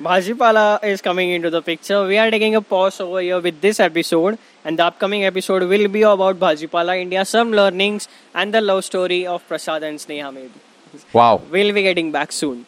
Bhajipala 0.00 0.82
is 0.82 1.00
coming 1.00 1.30
into 1.30 1.48
the 1.48 1.62
picture. 1.62 2.04
We 2.06 2.16
are 2.18 2.30
taking 2.30 2.56
a 2.56 2.60
pause 2.60 3.00
over 3.00 3.20
here 3.20 3.38
with 3.40 3.60
this 3.60 3.78
episode, 3.78 4.38
and 4.64 4.80
the 4.80 4.84
upcoming 4.84 5.24
episode 5.24 5.62
will 5.62 5.86
be 5.88 6.02
about 6.02 6.40
Bhajipala 6.40 7.00
India, 7.00 7.24
some 7.24 7.52
learnings, 7.52 8.08
and 8.34 8.52
the 8.52 8.60
love 8.60 8.84
story 8.84 9.20
of 9.26 9.46
Prasad 9.46 9.86
and 9.90 10.02
Sneha 10.06 10.32
maybe. 10.34 10.66
Wow 11.14 11.38
We'll 11.52 11.72
be 11.72 11.82
getting 11.82 12.10
back 12.10 12.32
soon. 12.32 12.66